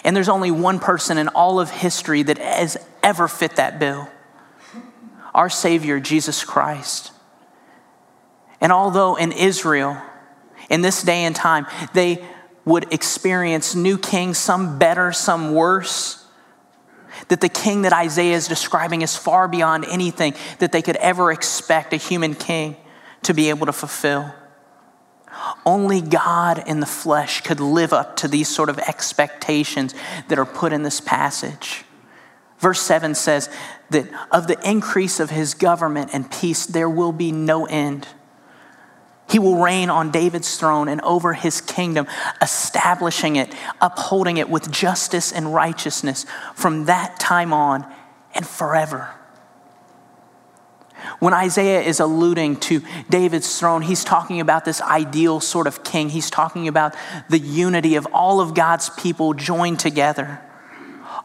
And 0.04 0.15
there's 0.15 0.30
only 0.30 0.52
one 0.52 0.80
person 0.80 1.17
in 1.17 1.30
all 1.30 1.60
of 1.60 1.69
history 1.69 2.23
that 2.23 2.38
has 2.38 2.78
ever 3.02 3.28
fit 3.28 3.56
that 3.58 3.80
bill 3.80 4.10
our 5.34 5.49
Savior, 5.49 5.99
Jesus 5.99 6.43
Christ. 6.43 7.12
And 8.62 8.71
although 8.71 9.15
in 9.15 9.32
Israel, 9.32 9.99
in 10.69 10.82
this 10.82 11.02
day 11.02 11.23
and 11.23 11.36
time, 11.36 11.65
they 11.93 12.23
would 12.65 12.93
experience 12.93 13.76
new 13.76 13.97
kings, 13.97 14.38
some 14.38 14.78
better, 14.78 15.12
some 15.12 15.54
worse, 15.54 16.22
that 17.28 17.41
the 17.41 17.49
king 17.49 17.84
that 17.84 17.93
Isaiah 17.93 18.36
is 18.36 18.47
describing 18.47 19.02
is 19.02 19.15
far 19.15 19.47
beyond 19.47 19.86
anything 19.86 20.34
that 20.60 20.71
they 20.71 20.82
could 20.82 20.95
ever 20.97 21.32
expect 21.32 21.93
a 21.93 21.97
human 21.97 22.36
king 22.36 22.76
to 23.23 23.34
be 23.34 23.49
able 23.49 23.65
to 23.65 23.73
fulfill. 23.73 24.34
Only 25.65 26.02
God 26.02 26.63
in 26.67 26.80
the 26.80 26.86
flesh 26.86 27.41
could 27.41 27.60
live 27.60 27.93
up 27.93 28.17
to 28.17 28.28
these 28.28 28.47
sort 28.47 28.69
of 28.69 28.78
expectations 28.80 29.93
that 30.28 30.38
are 30.38 30.45
put 30.45 30.73
in 30.73 30.84
this 30.84 31.02
passage. 31.02 31.86
Verse 32.60 32.82
7 32.82 33.15
says 33.15 33.49
that 33.89 34.08
of 34.32 34.47
the 34.47 34.58
increase 34.67 35.19
of 35.19 35.30
his 35.30 35.54
government 35.54 36.12
and 36.13 36.30
peace, 36.32 36.65
there 36.65 36.89
will 36.89 37.12
be 37.12 37.32
no 37.32 37.65
end. 37.65 38.08
He 39.34 39.39
will 39.39 39.56
reign 39.56 39.89
on 39.89 40.12
David's 40.12 40.60
throne 40.60 40.88
and 40.88 41.02
over 41.02 41.34
his 41.34 41.60
kingdom, 41.60 42.06
establishing 42.39 43.36
it, 43.36 43.52
upholding 43.82 44.38
it 44.38 44.48
with 44.48 44.69
justice 44.69 45.32
and 45.32 45.52
righteousness 45.52 46.28
from 46.54 46.86
that 46.86 47.19
time 47.19 47.52
on 47.52 47.91
and 48.36 48.46
forever. 48.46 49.10
When 51.17 51.34
Isaiah 51.34 51.82
is 51.82 52.00
alluding 52.00 52.58
to 52.58 52.84
David's 53.10 53.60
throne, 53.60 53.82
he's 53.82 54.04
talking 54.04 54.39
about 54.39 54.65
this 54.65 54.82
ideal 54.82 55.39
sort 55.39 55.65
of 55.65 55.84
king. 55.84 56.10
He's 56.10 56.30
talking 56.30 56.67
about 56.67 56.93
the 57.28 57.39
unity 57.39 57.96
of 57.96 58.06
all 58.13 58.39
of 58.39 58.54
God's 58.54 58.91
people 58.91 59.34
joined 59.34 59.80
together 59.80 60.41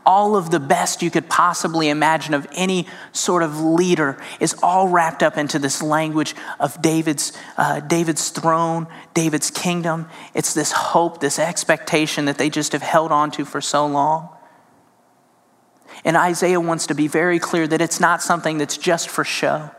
all 0.09 0.37
of 0.37 0.51
the 0.51 0.59
best 0.59 1.03
you 1.03 1.11
could 1.11 1.29
possibly 1.29 1.91
imagine 1.91 2.33
of 2.33 2.47
any 2.53 2.87
sort 3.13 3.43
of 3.43 3.61
leader 3.61 4.19
is 4.41 4.57
all 4.63 4.89
wrapped 4.89 5.23
up 5.23 5.37
into 5.37 5.59
this 5.59 5.83
language 5.83 6.35
of 6.59 6.81
David's, 6.81 7.37
uh, 7.59 7.81
David's 7.81 8.31
throne, 8.31 8.87
David's 9.13 9.51
kingdom. 9.51 10.09
It's 10.33 10.55
this 10.55 10.73
hope, 10.73 11.21
this 11.21 11.39
expectation 11.39 12.25
that 12.25 12.39
they 12.39 12.49
just 12.49 12.73
have 12.73 12.81
held 12.81 13.13
on 13.13 13.31
to 13.33 13.45
for 13.45 13.61
so 13.61 13.87
long. 13.87 14.31
And 16.07 16.17
Isaiah 16.17 16.59
wants 16.59 16.87
to 16.87 16.95
be 16.95 17.07
very 17.07 17.39
clear 17.39 17.67
that 17.67 17.83
it's 17.83 18.01
not 18.01 18.23
something 18.23 18.57
that's 18.57 18.79
just 18.79 19.11
for 19.11 19.25
show. 19.25 19.71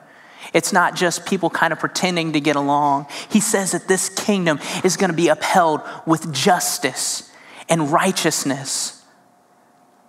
It's 0.53 0.71
not 0.71 0.95
just 0.95 1.25
people 1.25 1.49
kind 1.49 1.73
of 1.73 1.79
pretending 1.79 2.33
to 2.33 2.39
get 2.39 2.55
along. 2.55 3.07
He 3.31 3.39
says 3.39 3.71
that 3.71 3.87
this 3.87 4.09
kingdom 4.09 4.59
is 4.83 4.95
going 4.95 5.09
to 5.09 5.17
be 5.17 5.29
upheld 5.29 5.81
with 6.05 6.31
justice 6.31 7.31
and 7.67 7.91
righteousness 7.91 8.98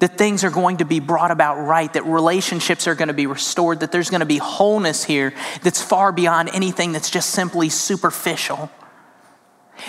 that 0.00 0.18
things 0.18 0.44
are 0.44 0.50
going 0.50 0.78
to 0.78 0.84
be 0.84 0.98
brought 0.98 1.30
about 1.30 1.56
right, 1.56 1.92
that 1.92 2.04
relationships 2.04 2.86
are 2.88 2.94
going 2.94 3.08
to 3.08 3.14
be 3.14 3.26
restored, 3.26 3.80
that 3.80 3.92
there's 3.92 4.10
going 4.10 4.20
to 4.20 4.26
be 4.26 4.38
wholeness 4.38 5.04
here 5.04 5.32
that's 5.62 5.80
far 5.80 6.10
beyond 6.10 6.50
anything 6.52 6.92
that's 6.92 7.10
just 7.10 7.30
simply 7.30 7.68
superficial. 7.68 8.70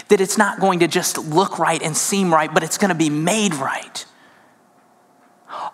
That 0.10 0.22
it's 0.22 0.38
not 0.38 0.60
going 0.60 0.80
to 0.80 0.88
just 0.88 1.18
look 1.18 1.60
right 1.60 1.82
and 1.82 1.98
seem 1.98 2.34
right, 2.34 2.54
but 2.54 2.64
it's 2.64 2.78
going 2.78 2.90
to 2.90 2.96
be 2.96 3.10
made 3.10 3.56
right. 3.56 4.06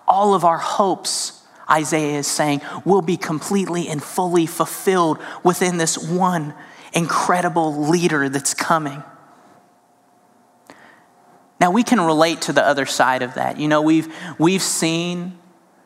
All 0.08 0.34
of 0.34 0.46
our 0.46 0.58
hopes, 0.58 1.44
Isaiah 1.70 2.20
is 2.20 2.28
saying, 2.28 2.62
will 2.86 3.02
be 3.02 3.18
completely 3.18 3.88
and 3.88 4.02
fully 4.02 4.46
fulfilled 4.46 5.20
within 5.44 5.78
this 5.78 5.98
one 5.98 6.54
incredible 6.94 7.90
leader 7.90 8.30
that's 8.30 8.54
coming. 8.54 9.04
Now 11.60 11.72
we 11.72 11.84
can 11.84 12.00
relate 12.00 12.42
to 12.44 12.54
the 12.54 12.64
other 12.64 12.86
side 12.86 13.22
of 13.22 13.34
that. 13.36 13.60
You 13.60 13.68
know, 13.68 13.82
we've, 13.82 14.14
we've 14.38 14.62
seen 14.62 15.38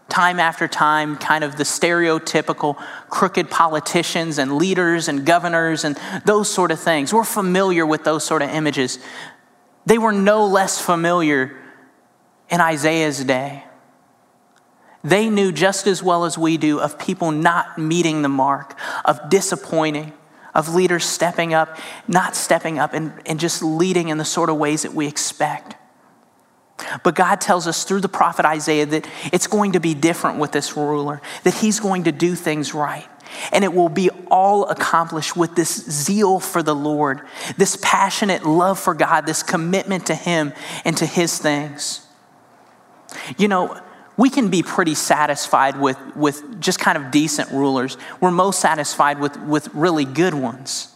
time 0.10 0.40
after 0.40 0.68
time, 0.68 1.16
kind 1.16 1.44
of 1.44 1.56
the 1.56 1.64
stereotypical 1.64 2.76
crooked 3.10 3.50
politicians 3.50 4.38
and 4.38 4.58
leaders 4.58 5.08
and 5.08 5.26
governors 5.26 5.86
and 5.86 5.98
those 6.26 6.50
sort 6.50 6.72
of 6.72 6.80
things. 6.80 7.14
We're 7.14 7.24
familiar 7.24 7.86
with 7.86 8.04
those 8.04 8.24
sort 8.24 8.42
of 8.42 8.50
images. 8.50 9.00
They 9.86 9.98
were 9.98 10.12
no 10.12 10.46
less 10.46 10.80
familiar 10.80 11.58
in 12.50 12.60
Isaiah's 12.60 13.24
day. 13.24 13.64
They 15.04 15.30
knew 15.30 15.52
just 15.52 15.88
as 15.88 16.04
well 16.04 16.26
as 16.26 16.38
we 16.38 16.58
do 16.58 16.80
of 16.80 17.00
people 17.00 17.32
not 17.32 17.78
meeting 17.78 18.22
the 18.22 18.30
mark, 18.30 18.78
of 19.06 19.30
disappointing, 19.30 20.14
of 20.54 20.74
leaders 20.74 21.06
stepping 21.06 21.54
up, 21.54 21.78
not 22.08 22.36
stepping 22.36 22.80
up, 22.80 22.94
and, 22.94 23.14
and 23.26 23.40
just 23.40 23.64
leading 23.64 24.10
in 24.10 24.18
the 24.18 24.26
sort 24.26 24.50
of 24.50 24.58
ways 24.58 24.84
that 24.84 24.94
we 24.94 25.08
expect. 25.08 25.76
But 27.04 27.16
God 27.16 27.42
tells 27.42 27.68
us 27.68 27.84
through 27.84 28.02
the 28.02 28.10
prophet 28.10 28.46
Isaiah 28.46 28.86
that 28.88 29.08
it's 29.32 29.48
going 29.48 29.74
to 29.74 29.80
be 29.80 29.94
different 29.94 30.40
with 30.40 30.52
this 30.52 30.76
ruler, 30.76 31.22
that 31.44 31.54
he's 31.54 31.80
going 31.80 32.06
to 32.06 32.12
do 32.12 32.36
things 32.36 32.74
right. 32.74 33.08
And 33.52 33.64
it 33.64 33.74
will 33.74 33.90
be 33.90 34.10
all 34.30 34.68
accomplished 34.68 35.38
with 35.38 35.56
this 35.56 35.90
zeal 35.90 36.40
for 36.40 36.62
the 36.62 36.76
Lord, 36.76 37.22
this 37.58 37.78
passionate 37.82 38.46
love 38.46 38.80
for 38.80 38.94
God, 38.94 39.26
this 39.26 39.42
commitment 39.42 40.08
to 40.08 40.16
Him 40.16 40.52
and 40.84 40.98
to 40.98 41.06
His 41.06 41.38
things. 41.38 42.06
You 43.38 43.48
know, 43.48 43.80
we 44.18 44.30
can 44.30 44.50
be 44.50 44.62
pretty 44.62 44.96
satisfied 44.96 45.80
with, 45.80 45.98
with 46.16 46.60
just 46.60 46.80
kind 46.80 46.98
of 46.98 47.12
decent 47.12 47.52
rulers. 47.52 47.98
We're 48.20 48.32
most 48.32 48.60
satisfied 48.60 49.20
with, 49.20 49.38
with 49.40 49.74
really 49.74 50.06
good 50.06 50.34
ones 50.34 50.92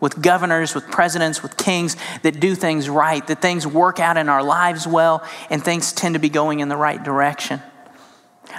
with 0.00 0.20
governors, 0.22 0.74
with 0.74 0.88
presidents, 0.90 1.42
with 1.42 1.56
kings 1.56 1.96
that 2.22 2.38
do 2.38 2.54
things 2.54 2.88
right, 2.88 3.26
that 3.26 3.42
things 3.42 3.66
work 3.66 3.98
out 3.98 4.16
in 4.16 4.28
our 4.28 4.42
lives 4.42 4.86
well, 4.86 5.26
and 5.50 5.64
things 5.64 5.92
tend 5.92 6.14
to 6.14 6.20
be 6.20 6.28
going 6.28 6.60
in 6.60 6.68
the 6.68 6.76
right 6.76 7.02
direction. 7.02 7.60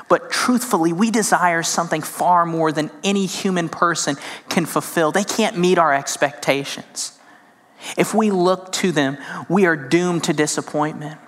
But 0.08 0.30
truthfully, 0.30 0.94
we 0.94 1.12
desire 1.12 1.64
something 1.64 2.02
far 2.02 2.46
more 2.46 2.72
than 2.72 2.92
any 3.04 3.26
human 3.26 3.70
person 3.70 4.18
can 4.50 4.66
fulfill. 4.66 5.12
They 5.12 5.24
can't 5.24 5.58
meet 5.58 5.78
our 5.78 5.94
expectations. 5.94 7.18
If 7.98 8.14
we 8.14 8.30
look 8.30 8.72
to 8.74 8.92
them, 8.92 9.18
we 9.48 9.66
are 9.66 9.76
doomed 9.76 10.26
to 10.26 10.34
disappointment. 10.34 11.20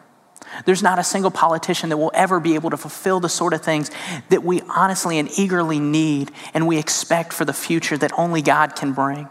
There's 0.66 0.84
not 0.84 1.00
a 1.00 1.04
single 1.04 1.32
politician 1.32 1.90
that 1.90 1.98
will 1.98 2.12
ever 2.14 2.40
be 2.40 2.56
able 2.56 2.70
to 2.70 2.78
fulfill 2.78 3.20
the 3.20 3.30
sort 3.30 3.54
of 3.54 3.62
things 3.62 3.92
that 4.30 4.44
we 4.44 4.62
honestly 4.62 5.18
and 5.20 5.30
eagerly 5.38 5.80
need 5.80 6.32
and 6.54 6.68
we 6.68 6.78
expect 6.78 7.34
for 7.34 7.46
the 7.46 7.54
future 7.54 7.98
that 7.98 8.12
only 8.18 8.42
God 8.42 8.76
can 8.76 8.94
bring 8.94 9.28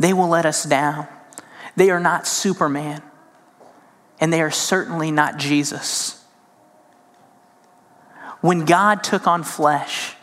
they 0.00 0.14
will 0.14 0.28
let 0.28 0.46
us 0.46 0.64
down. 0.64 1.06
They 1.76 1.90
are 1.90 2.00
not 2.00 2.26
Superman, 2.26 3.02
and 4.18 4.32
they 4.32 4.40
are 4.40 4.50
certainly 4.50 5.12
not 5.12 5.36
Jesus. 5.36 6.24
When 8.40 8.64
God 8.64 9.04
took 9.04 9.26
on 9.26 9.44
flesh 9.44 10.14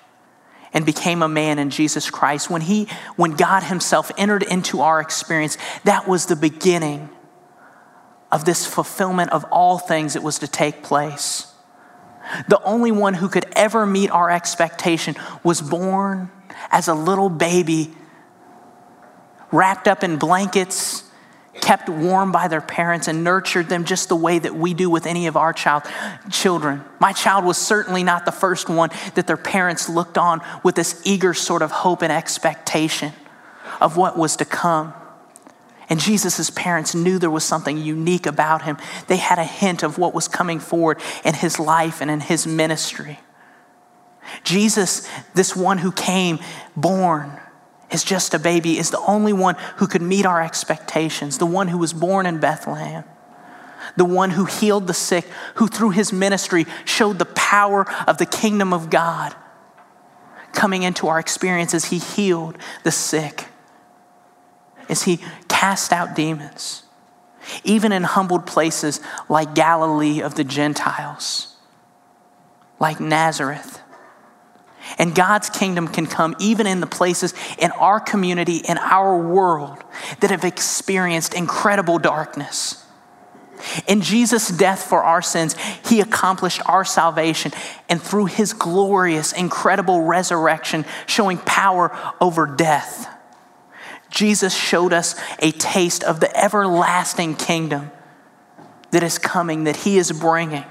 and 0.73 0.83
became 0.83 1.21
a 1.21 1.29
man 1.29 1.59
in 1.59 1.69
Jesus 1.69 2.09
Christ, 2.09 2.49
when, 2.49 2.61
he, 2.61 2.87
when 3.15 3.31
God 3.31 3.61
Himself 3.63 4.11
entered 4.17 4.41
into 4.41 4.81
our 4.81 4.99
experience, 4.99 5.59
that 5.83 6.07
was 6.07 6.25
the 6.25 6.35
beginning 6.35 7.09
of 8.31 8.45
this 8.45 8.65
fulfillment 8.65 9.31
of 9.31 9.45
all 9.45 9.77
things 9.77 10.13
that 10.13 10.23
was 10.23 10.39
to 10.39 10.47
take 10.47 10.83
place. 10.83 11.53
The 12.49 12.61
only 12.63 12.91
one 12.91 13.13
who 13.13 13.29
could 13.29 13.45
ever 13.55 13.85
meet 13.85 14.09
our 14.09 14.29
expectation 14.29 15.15
was 15.43 15.61
born 15.61 16.29
as 16.71 16.87
a 16.87 16.93
little 16.93 17.29
baby 17.29 17.93
wrapped 19.51 19.87
up 19.87 20.03
in 20.03 20.17
blankets, 20.17 21.03
kept 21.61 21.87
warm 21.87 22.31
by 22.33 22.49
their 22.49 22.61
parents, 22.61 23.07
and 23.07 23.23
nurtured 23.23 23.69
them 23.69 23.85
just 23.85 24.09
the 24.09 24.15
way 24.15 24.39
that 24.39 24.53
we 24.53 24.73
do 24.73 24.89
with 24.89 25.05
any 25.05 25.27
of 25.27 25.37
our 25.37 25.53
child, 25.53 25.83
children. 26.29 26.83
My 26.99 27.13
child 27.13 27.45
was 27.45 27.57
certainly 27.57 28.03
not 28.03 28.25
the 28.25 28.31
first 28.31 28.69
one 28.69 28.89
that 29.15 29.25
their 29.25 29.37
parents 29.37 29.87
looked 29.87 30.17
on 30.17 30.41
with 30.63 30.75
this 30.75 31.01
eager 31.05 31.33
sort 31.33 31.61
of 31.61 31.71
hope 31.71 32.01
and 32.01 32.11
expectation 32.11 33.13
of 33.79 33.95
what 33.95 34.17
was 34.17 34.35
to 34.37 34.45
come. 34.45 34.93
And 35.89 35.99
Jesus' 35.99 36.49
parents 36.49 36.93
knew 36.93 37.17
there 37.17 37.31
was 37.31 37.43
something 37.43 37.77
unique 37.77 38.25
about 38.25 38.63
him. 38.63 38.77
They 39.07 39.17
had 39.17 39.39
a 39.39 39.45
hint 39.45 39.83
of 39.83 39.97
what 39.97 40.13
was 40.13 40.27
coming 40.27 40.59
forward 40.59 40.99
in 41.23 41.33
his 41.33 41.59
life 41.59 42.01
and 42.01 42.11
in 42.11 42.19
his 42.19 42.45
ministry. 42.45 43.19
Jesus, 44.43 45.07
this 45.33 45.55
one 45.55 45.77
who 45.77 45.91
came 45.91 46.39
born, 46.75 47.39
is 47.91 48.03
just 48.03 48.33
a 48.33 48.39
baby, 48.39 48.77
is 48.77 48.89
the 48.91 48.99
only 48.99 49.33
one 49.33 49.55
who 49.77 49.87
could 49.87 50.01
meet 50.01 50.25
our 50.25 50.41
expectations, 50.41 51.37
the 51.37 51.45
one 51.45 51.69
who 51.69 51.77
was 51.77 51.93
born 51.93 52.25
in 52.25 52.39
Bethlehem, 52.39 53.05
the 53.95 54.05
one 54.05 54.31
who 54.31 54.45
healed 54.45 54.87
the 54.87 54.93
sick, 54.93 55.25
who 55.55 55.67
through 55.67 55.91
his 55.91 56.11
ministry 56.11 56.65
showed 56.83 57.19
the 57.19 57.25
power 57.25 57.89
of 58.05 58.17
the 58.17 58.25
kingdom 58.25 58.73
of 58.73 58.89
God 58.89 59.33
coming 60.51 60.83
into 60.83 61.07
our 61.07 61.19
experiences. 61.19 61.85
he 61.85 61.99
healed 61.99 62.57
the 62.83 62.91
sick, 62.91 63.45
as 64.89 65.03
he 65.03 65.19
cast 65.47 65.91
out 65.91 66.15
demons, 66.15 66.83
even 67.63 67.91
in 67.91 68.03
humbled 68.03 68.45
places 68.45 68.99
like 69.29 69.55
Galilee 69.55 70.21
of 70.21 70.35
the 70.35 70.43
Gentiles, 70.43 71.55
like 72.79 72.99
Nazareth 72.99 73.81
and 74.97 75.13
God's 75.13 75.49
kingdom 75.49 75.87
can 75.87 76.05
come 76.05 76.35
even 76.39 76.67
in 76.67 76.79
the 76.79 76.87
places 76.87 77.33
in 77.57 77.71
our 77.71 77.99
community, 77.99 78.57
in 78.57 78.77
our 78.77 79.17
world, 79.17 79.83
that 80.19 80.31
have 80.31 80.43
experienced 80.43 81.33
incredible 81.33 81.99
darkness. 81.99 82.83
In 83.87 84.01
Jesus' 84.01 84.49
death 84.49 84.83
for 84.83 85.03
our 85.03 85.21
sins, 85.21 85.55
he 85.87 85.99
accomplished 85.99 86.61
our 86.67 86.85
salvation, 86.85 87.51
and 87.89 88.01
through 88.01 88.25
his 88.27 88.53
glorious, 88.53 89.33
incredible 89.33 90.01
resurrection, 90.01 90.85
showing 91.07 91.39
power 91.39 91.97
over 92.21 92.45
death, 92.45 93.07
Jesus 94.09 94.55
showed 94.55 94.93
us 94.93 95.19
a 95.39 95.51
taste 95.51 96.03
of 96.03 96.19
the 96.19 96.35
everlasting 96.37 97.35
kingdom 97.35 97.91
that 98.91 99.03
is 99.03 99.17
coming, 99.17 99.65
that 99.65 99.77
he 99.77 99.97
is 99.97 100.11
bringing. 100.11 100.65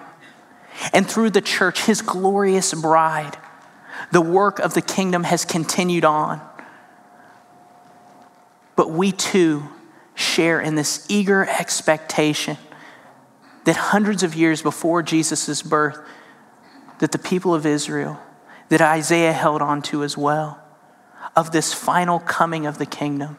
And 0.92 1.08
through 1.08 1.30
the 1.30 1.40
church, 1.40 1.84
his 1.84 2.02
glorious 2.02 2.74
bride, 2.74 3.36
the 4.12 4.20
work 4.20 4.58
of 4.58 4.74
the 4.74 4.82
kingdom 4.82 5.24
has 5.24 5.44
continued 5.44 6.04
on. 6.04 6.40
But 8.74 8.90
we 8.90 9.12
too 9.12 9.68
share 10.14 10.60
in 10.60 10.74
this 10.74 11.06
eager 11.08 11.46
expectation 11.46 12.58
that 13.64 13.76
hundreds 13.76 14.22
of 14.22 14.34
years 14.34 14.62
before 14.62 15.02
Jesus' 15.02 15.62
birth, 15.62 15.98
that 17.00 17.12
the 17.12 17.18
people 17.18 17.54
of 17.54 17.66
Israel, 17.66 18.20
that 18.68 18.80
Isaiah 18.80 19.32
held 19.32 19.60
on 19.60 19.82
to 19.82 20.02
as 20.02 20.16
well, 20.16 20.62
of 21.36 21.52
this 21.52 21.72
final 21.72 22.18
coming 22.18 22.66
of 22.66 22.78
the 22.78 22.86
kingdom. 22.86 23.38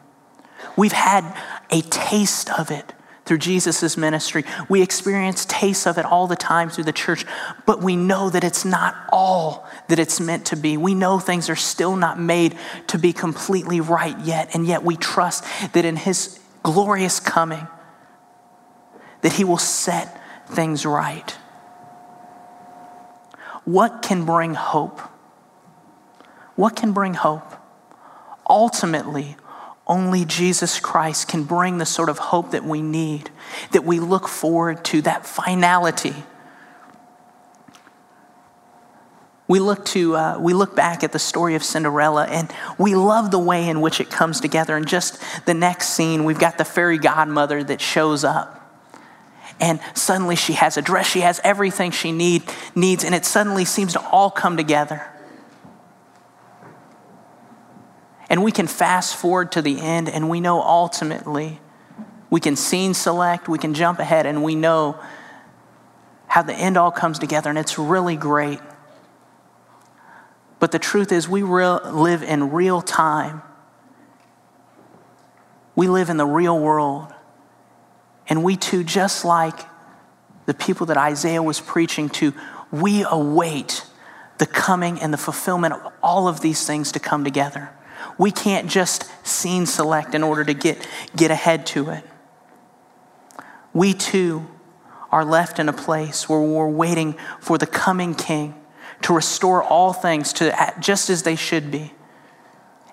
We've 0.76 0.92
had 0.92 1.24
a 1.70 1.82
taste 1.82 2.50
of 2.58 2.70
it 2.70 2.94
through 3.24 3.38
Jesus' 3.38 3.98
ministry. 3.98 4.44
We 4.70 4.80
experience 4.80 5.44
tastes 5.44 5.86
of 5.86 5.98
it 5.98 6.06
all 6.06 6.26
the 6.26 6.36
time 6.36 6.70
through 6.70 6.84
the 6.84 6.92
church, 6.92 7.26
but 7.66 7.82
we 7.82 7.94
know 7.94 8.30
that 8.30 8.42
it's 8.42 8.64
not 8.64 8.96
all 9.12 9.68
that 9.88 9.98
it's 9.98 10.18
meant 10.18 10.46
to 10.46 10.56
be. 10.56 10.78
We 10.78 10.94
know 10.94 11.18
things 11.18 11.50
are 11.50 11.56
still 11.56 11.94
not 11.94 12.18
made 12.18 12.56
to 12.86 12.98
be 12.98 13.12
completely 13.12 13.82
right 13.82 14.18
yet, 14.20 14.54
and 14.54 14.66
yet 14.66 14.82
we 14.82 14.96
trust 14.96 15.44
that 15.74 15.84
in 15.84 15.96
His 15.96 16.40
glorious 16.62 17.20
coming, 17.20 17.66
that 19.20 19.34
He 19.34 19.44
will 19.44 19.58
set 19.58 20.18
things 20.48 20.86
right. 20.86 21.36
What 23.66 24.00
can 24.00 24.24
bring 24.24 24.54
hope? 24.54 25.00
What 26.54 26.76
can 26.76 26.92
bring 26.92 27.12
hope? 27.12 27.57
Ultimately, 28.48 29.36
only 29.86 30.24
Jesus 30.24 30.80
Christ 30.80 31.28
can 31.28 31.44
bring 31.44 31.78
the 31.78 31.86
sort 31.86 32.08
of 32.08 32.18
hope 32.18 32.50
that 32.50 32.64
we 32.64 32.82
need, 32.82 33.30
that 33.72 33.84
we 33.84 34.00
look 34.00 34.28
forward 34.28 34.84
to, 34.86 35.02
that 35.02 35.26
finality. 35.26 36.14
We 39.46 39.60
look, 39.60 39.86
to, 39.86 40.14
uh, 40.14 40.38
we 40.38 40.52
look 40.52 40.76
back 40.76 41.02
at 41.02 41.12
the 41.12 41.18
story 41.18 41.54
of 41.54 41.64
Cinderella 41.64 42.26
and 42.26 42.52
we 42.76 42.94
love 42.94 43.30
the 43.30 43.38
way 43.38 43.66
in 43.66 43.80
which 43.80 43.98
it 43.98 44.10
comes 44.10 44.40
together. 44.40 44.76
And 44.76 44.86
just 44.86 45.22
the 45.46 45.54
next 45.54 45.88
scene, 45.88 46.24
we've 46.24 46.38
got 46.38 46.58
the 46.58 46.66
fairy 46.66 46.98
godmother 46.98 47.64
that 47.64 47.80
shows 47.80 48.24
up. 48.24 48.56
And 49.58 49.80
suddenly 49.94 50.36
she 50.36 50.52
has 50.52 50.76
a 50.76 50.82
dress, 50.82 51.06
she 51.06 51.20
has 51.20 51.40
everything 51.42 51.90
she 51.90 52.12
need, 52.12 52.42
needs, 52.74 53.04
and 53.04 53.14
it 53.14 53.24
suddenly 53.24 53.64
seems 53.64 53.94
to 53.94 54.00
all 54.10 54.30
come 54.30 54.56
together. 54.56 55.06
And 58.28 58.42
we 58.42 58.52
can 58.52 58.66
fast 58.66 59.16
forward 59.16 59.52
to 59.52 59.62
the 59.62 59.80
end, 59.80 60.08
and 60.08 60.28
we 60.28 60.40
know 60.40 60.60
ultimately 60.62 61.60
we 62.30 62.40
can 62.40 62.56
scene 62.56 62.94
select, 62.94 63.48
we 63.48 63.58
can 63.58 63.74
jump 63.74 63.98
ahead, 63.98 64.26
and 64.26 64.42
we 64.42 64.54
know 64.54 65.00
how 66.26 66.42
the 66.42 66.54
end 66.54 66.76
all 66.76 66.90
comes 66.90 67.18
together, 67.18 67.48
and 67.48 67.58
it's 67.58 67.78
really 67.78 68.16
great. 68.16 68.60
But 70.58 70.72
the 70.72 70.78
truth 70.78 71.10
is, 71.12 71.28
we 71.28 71.42
real, 71.42 71.80
live 71.90 72.22
in 72.22 72.50
real 72.50 72.82
time. 72.82 73.42
We 75.74 75.88
live 75.88 76.10
in 76.10 76.16
the 76.16 76.26
real 76.26 76.58
world. 76.58 77.14
And 78.28 78.42
we 78.44 78.56
too, 78.56 78.84
just 78.84 79.24
like 79.24 79.60
the 80.46 80.54
people 80.54 80.86
that 80.86 80.96
Isaiah 80.96 81.42
was 81.42 81.60
preaching 81.60 82.10
to, 82.10 82.34
we 82.70 83.04
await 83.08 83.86
the 84.38 84.46
coming 84.46 85.00
and 85.00 85.12
the 85.12 85.18
fulfillment 85.18 85.74
of 85.74 85.92
all 86.02 86.28
of 86.28 86.40
these 86.40 86.66
things 86.66 86.92
to 86.92 87.00
come 87.00 87.24
together. 87.24 87.70
We 88.16 88.30
can't 88.30 88.68
just 88.68 89.10
scene 89.26 89.66
select 89.66 90.14
in 90.14 90.22
order 90.22 90.44
to 90.44 90.54
get, 90.54 90.86
get 91.16 91.30
ahead 91.30 91.66
to 91.66 91.90
it. 91.90 92.04
We 93.72 93.94
too 93.94 94.46
are 95.10 95.24
left 95.24 95.58
in 95.58 95.68
a 95.68 95.72
place 95.72 96.28
where 96.28 96.40
we're 96.40 96.68
waiting 96.68 97.16
for 97.40 97.58
the 97.58 97.66
coming 97.66 98.14
king 98.14 98.54
to 99.02 99.14
restore 99.14 99.62
all 99.62 99.92
things 99.92 100.32
to 100.34 100.74
just 100.80 101.10
as 101.10 101.22
they 101.22 101.36
should 101.36 101.70
be. 101.70 101.92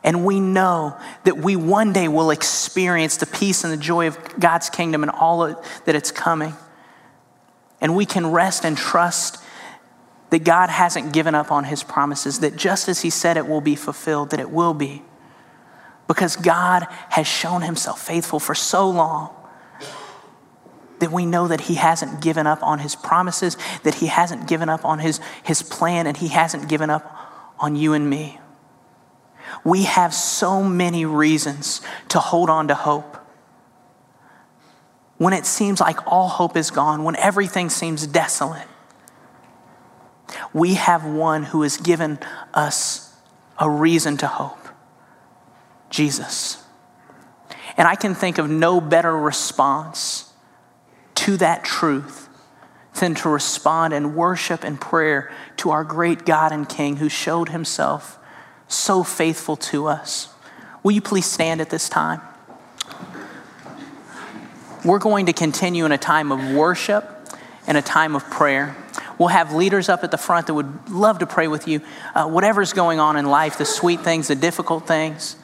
And 0.04 0.24
we 0.24 0.40
know 0.40 0.96
that 1.24 1.38
we 1.38 1.56
one 1.56 1.92
day 1.92 2.08
will 2.08 2.30
experience 2.30 3.18
the 3.18 3.26
peace 3.26 3.64
and 3.64 3.74
the 3.74 3.78
joy 3.78 4.08
of 4.08 4.40
God's 4.40 4.70
kingdom 4.70 5.02
and 5.02 5.12
all 5.12 5.40
that 5.40 5.96
it's 5.96 6.12
coming. 6.12 6.54
And 7.82 7.96
we 7.96 8.06
can 8.06 8.28
rest 8.28 8.66
and 8.66 8.78
trust 8.78 9.44
that 10.36 10.44
God 10.44 10.70
hasn't 10.70 11.14
given 11.14 11.34
up 11.34 11.50
on 11.50 11.64
his 11.64 11.82
promises, 11.82 12.42
that 12.42 12.58
just 12.58 12.90
as 12.90 13.00
he 13.00 13.10
said 13.10 13.38
it 13.38 13.48
will 13.48 13.62
be 13.62 13.74
fulfilled, 13.74 14.32
that 14.32 14.40
it 14.42 14.50
will 14.50 14.74
be. 14.74 15.02
Because 16.10 16.36
God 16.36 16.86
has 17.12 17.26
shown 17.26 17.62
himself 17.62 18.06
faithful 18.06 18.42
for 18.42 18.54
so 18.54 18.90
long 18.90 19.34
that 21.00 21.10
we 21.10 21.26
know 21.26 21.48
that 21.48 21.62
he 21.62 21.76
hasn't 21.76 22.22
given 22.22 22.48
up 22.48 22.62
on 22.62 22.80
his 22.80 22.96
promises, 22.96 23.56
that 23.84 23.94
he 23.94 24.08
hasn't 24.08 24.46
given 24.46 24.68
up 24.68 24.84
on 24.84 25.00
his, 25.00 25.22
his 25.42 25.64
plan, 25.64 26.06
and 26.06 26.18
he 26.18 26.28
hasn't 26.28 26.68
given 26.68 26.90
up 26.90 27.16
on 27.58 27.78
you 27.78 27.94
and 27.94 28.10
me. 28.10 28.38
We 29.64 29.84
have 29.84 30.14
so 30.14 30.62
many 30.62 31.06
reasons 31.06 31.80
to 32.10 32.20
hold 32.20 32.50
on 32.50 32.68
to 32.68 32.76
hope. 32.76 33.26
When 35.18 35.32
it 35.32 35.46
seems 35.46 35.80
like 35.80 36.06
all 36.06 36.28
hope 36.28 36.58
is 36.58 36.72
gone, 36.72 37.06
when 37.06 37.16
everything 37.16 37.70
seems 37.70 38.06
desolate, 38.06 38.68
we 40.56 40.76
have 40.76 41.04
one 41.06 41.44
who 41.44 41.64
has 41.64 41.76
given 41.76 42.18
us 42.54 43.14
a 43.60 43.70
reason 43.70 44.16
to 44.16 44.26
hope 44.26 44.70
Jesus. 45.90 46.64
And 47.76 47.90
I 47.90 47.96
can 47.96 48.16
think 48.16 48.38
of 48.38 48.50
no 48.50 48.80
better 48.80 49.16
response 49.18 50.32
to 51.16 51.36
that 51.38 51.66
truth 51.66 52.30
than 53.02 53.16
to 53.16 53.28
respond 53.28 53.94
in 53.94 54.16
worship 54.16 54.64
and 54.64 54.80
prayer 54.80 55.30
to 55.58 55.72
our 55.72 55.84
great 55.84 56.26
God 56.26 56.54
and 56.54 56.70
King 56.70 56.96
who 56.96 57.10
showed 57.10 57.50
himself 57.50 58.18
so 58.70 59.04
faithful 59.04 59.58
to 59.58 59.88
us. 59.88 60.30
Will 60.84 60.94
you 60.94 61.02
please 61.02 61.26
stand 61.26 61.60
at 61.60 61.70
this 61.70 61.90
time? 61.90 62.22
We're 64.86 65.00
going 65.00 65.26
to 65.26 65.34
continue 65.34 65.84
in 65.84 65.92
a 65.92 65.98
time 65.98 66.32
of 66.32 66.56
worship 66.56 67.06
and 67.68 67.78
a 67.78 67.82
time 67.82 68.16
of 68.16 68.30
prayer. 68.30 68.78
We'll 69.18 69.30
have 69.30 69.54
leaders 69.54 69.90
up 69.90 70.04
at 70.04 70.12
the 70.12 70.18
front 70.18 70.48
that 70.48 70.54
would 70.54 70.90
love 70.90 71.20
to 71.20 71.26
pray 71.26 71.48
with 71.48 71.68
you. 71.68 71.82
Uh, 72.14 72.28
whatever's 72.28 72.74
going 72.74 73.00
on 73.00 73.18
in 73.18 73.26
life, 73.26 73.58
the 73.58 73.66
sweet 73.66 74.02
things, 74.02 74.28
the 74.28 74.36
difficult 74.36 74.88
things. 74.88 75.36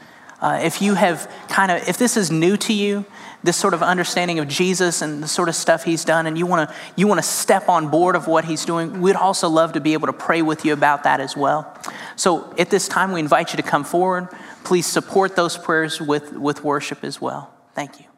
Uh, 0.42 0.60
if 0.64 0.82
you 0.82 0.96
have 0.96 1.32
kind 1.50 1.72
of, 1.72 1.88
if 1.88 1.98
this 1.98 2.18
is 2.18 2.32
new 2.32 2.58
to 2.58 2.74
you, 2.74 3.06
this 3.44 3.58
sort 3.58 3.74
of 3.74 3.84
understanding 3.84 4.40
of 4.40 4.48
Jesus 4.48 5.02
and 5.02 5.22
the 5.22 5.28
sort 5.28 5.50
of 5.50 5.56
stuff 5.56 5.84
he's 5.84 6.04
done, 6.04 6.26
and 6.26 6.38
you 6.38 6.46
want 6.46 6.70
to 6.70 6.76
you 6.96 7.08
want 7.08 7.20
to 7.20 7.26
step 7.26 7.70
on 7.70 7.90
board 7.90 8.16
of 8.16 8.28
what 8.28 8.46
he's 8.46 8.66
doing, 8.66 9.02
we'd 9.02 9.16
also 9.16 9.50
love 9.50 9.74
to 9.74 9.82
be 9.82 9.94
able 9.94 10.08
to 10.08 10.14
pray 10.14 10.42
with 10.42 10.66
you 10.66 10.74
about 10.74 11.04
that 11.04 11.20
as 11.20 11.38
well. 11.38 11.72
So 12.16 12.54
at 12.58 12.70
this 12.70 12.88
time, 12.88 13.12
we 13.12 13.20
invite 13.20 13.54
you 13.54 13.58
to 13.58 13.64
come 13.64 13.84
forward. 13.84 14.30
Please 14.64 14.86
support 14.86 15.36
those 15.36 15.58
prayers 15.58 16.00
with, 16.00 16.34
with 16.34 16.64
worship 16.64 17.04
as 17.04 17.20
well. 17.20 17.52
Thank 17.74 18.00
you. 18.00 18.11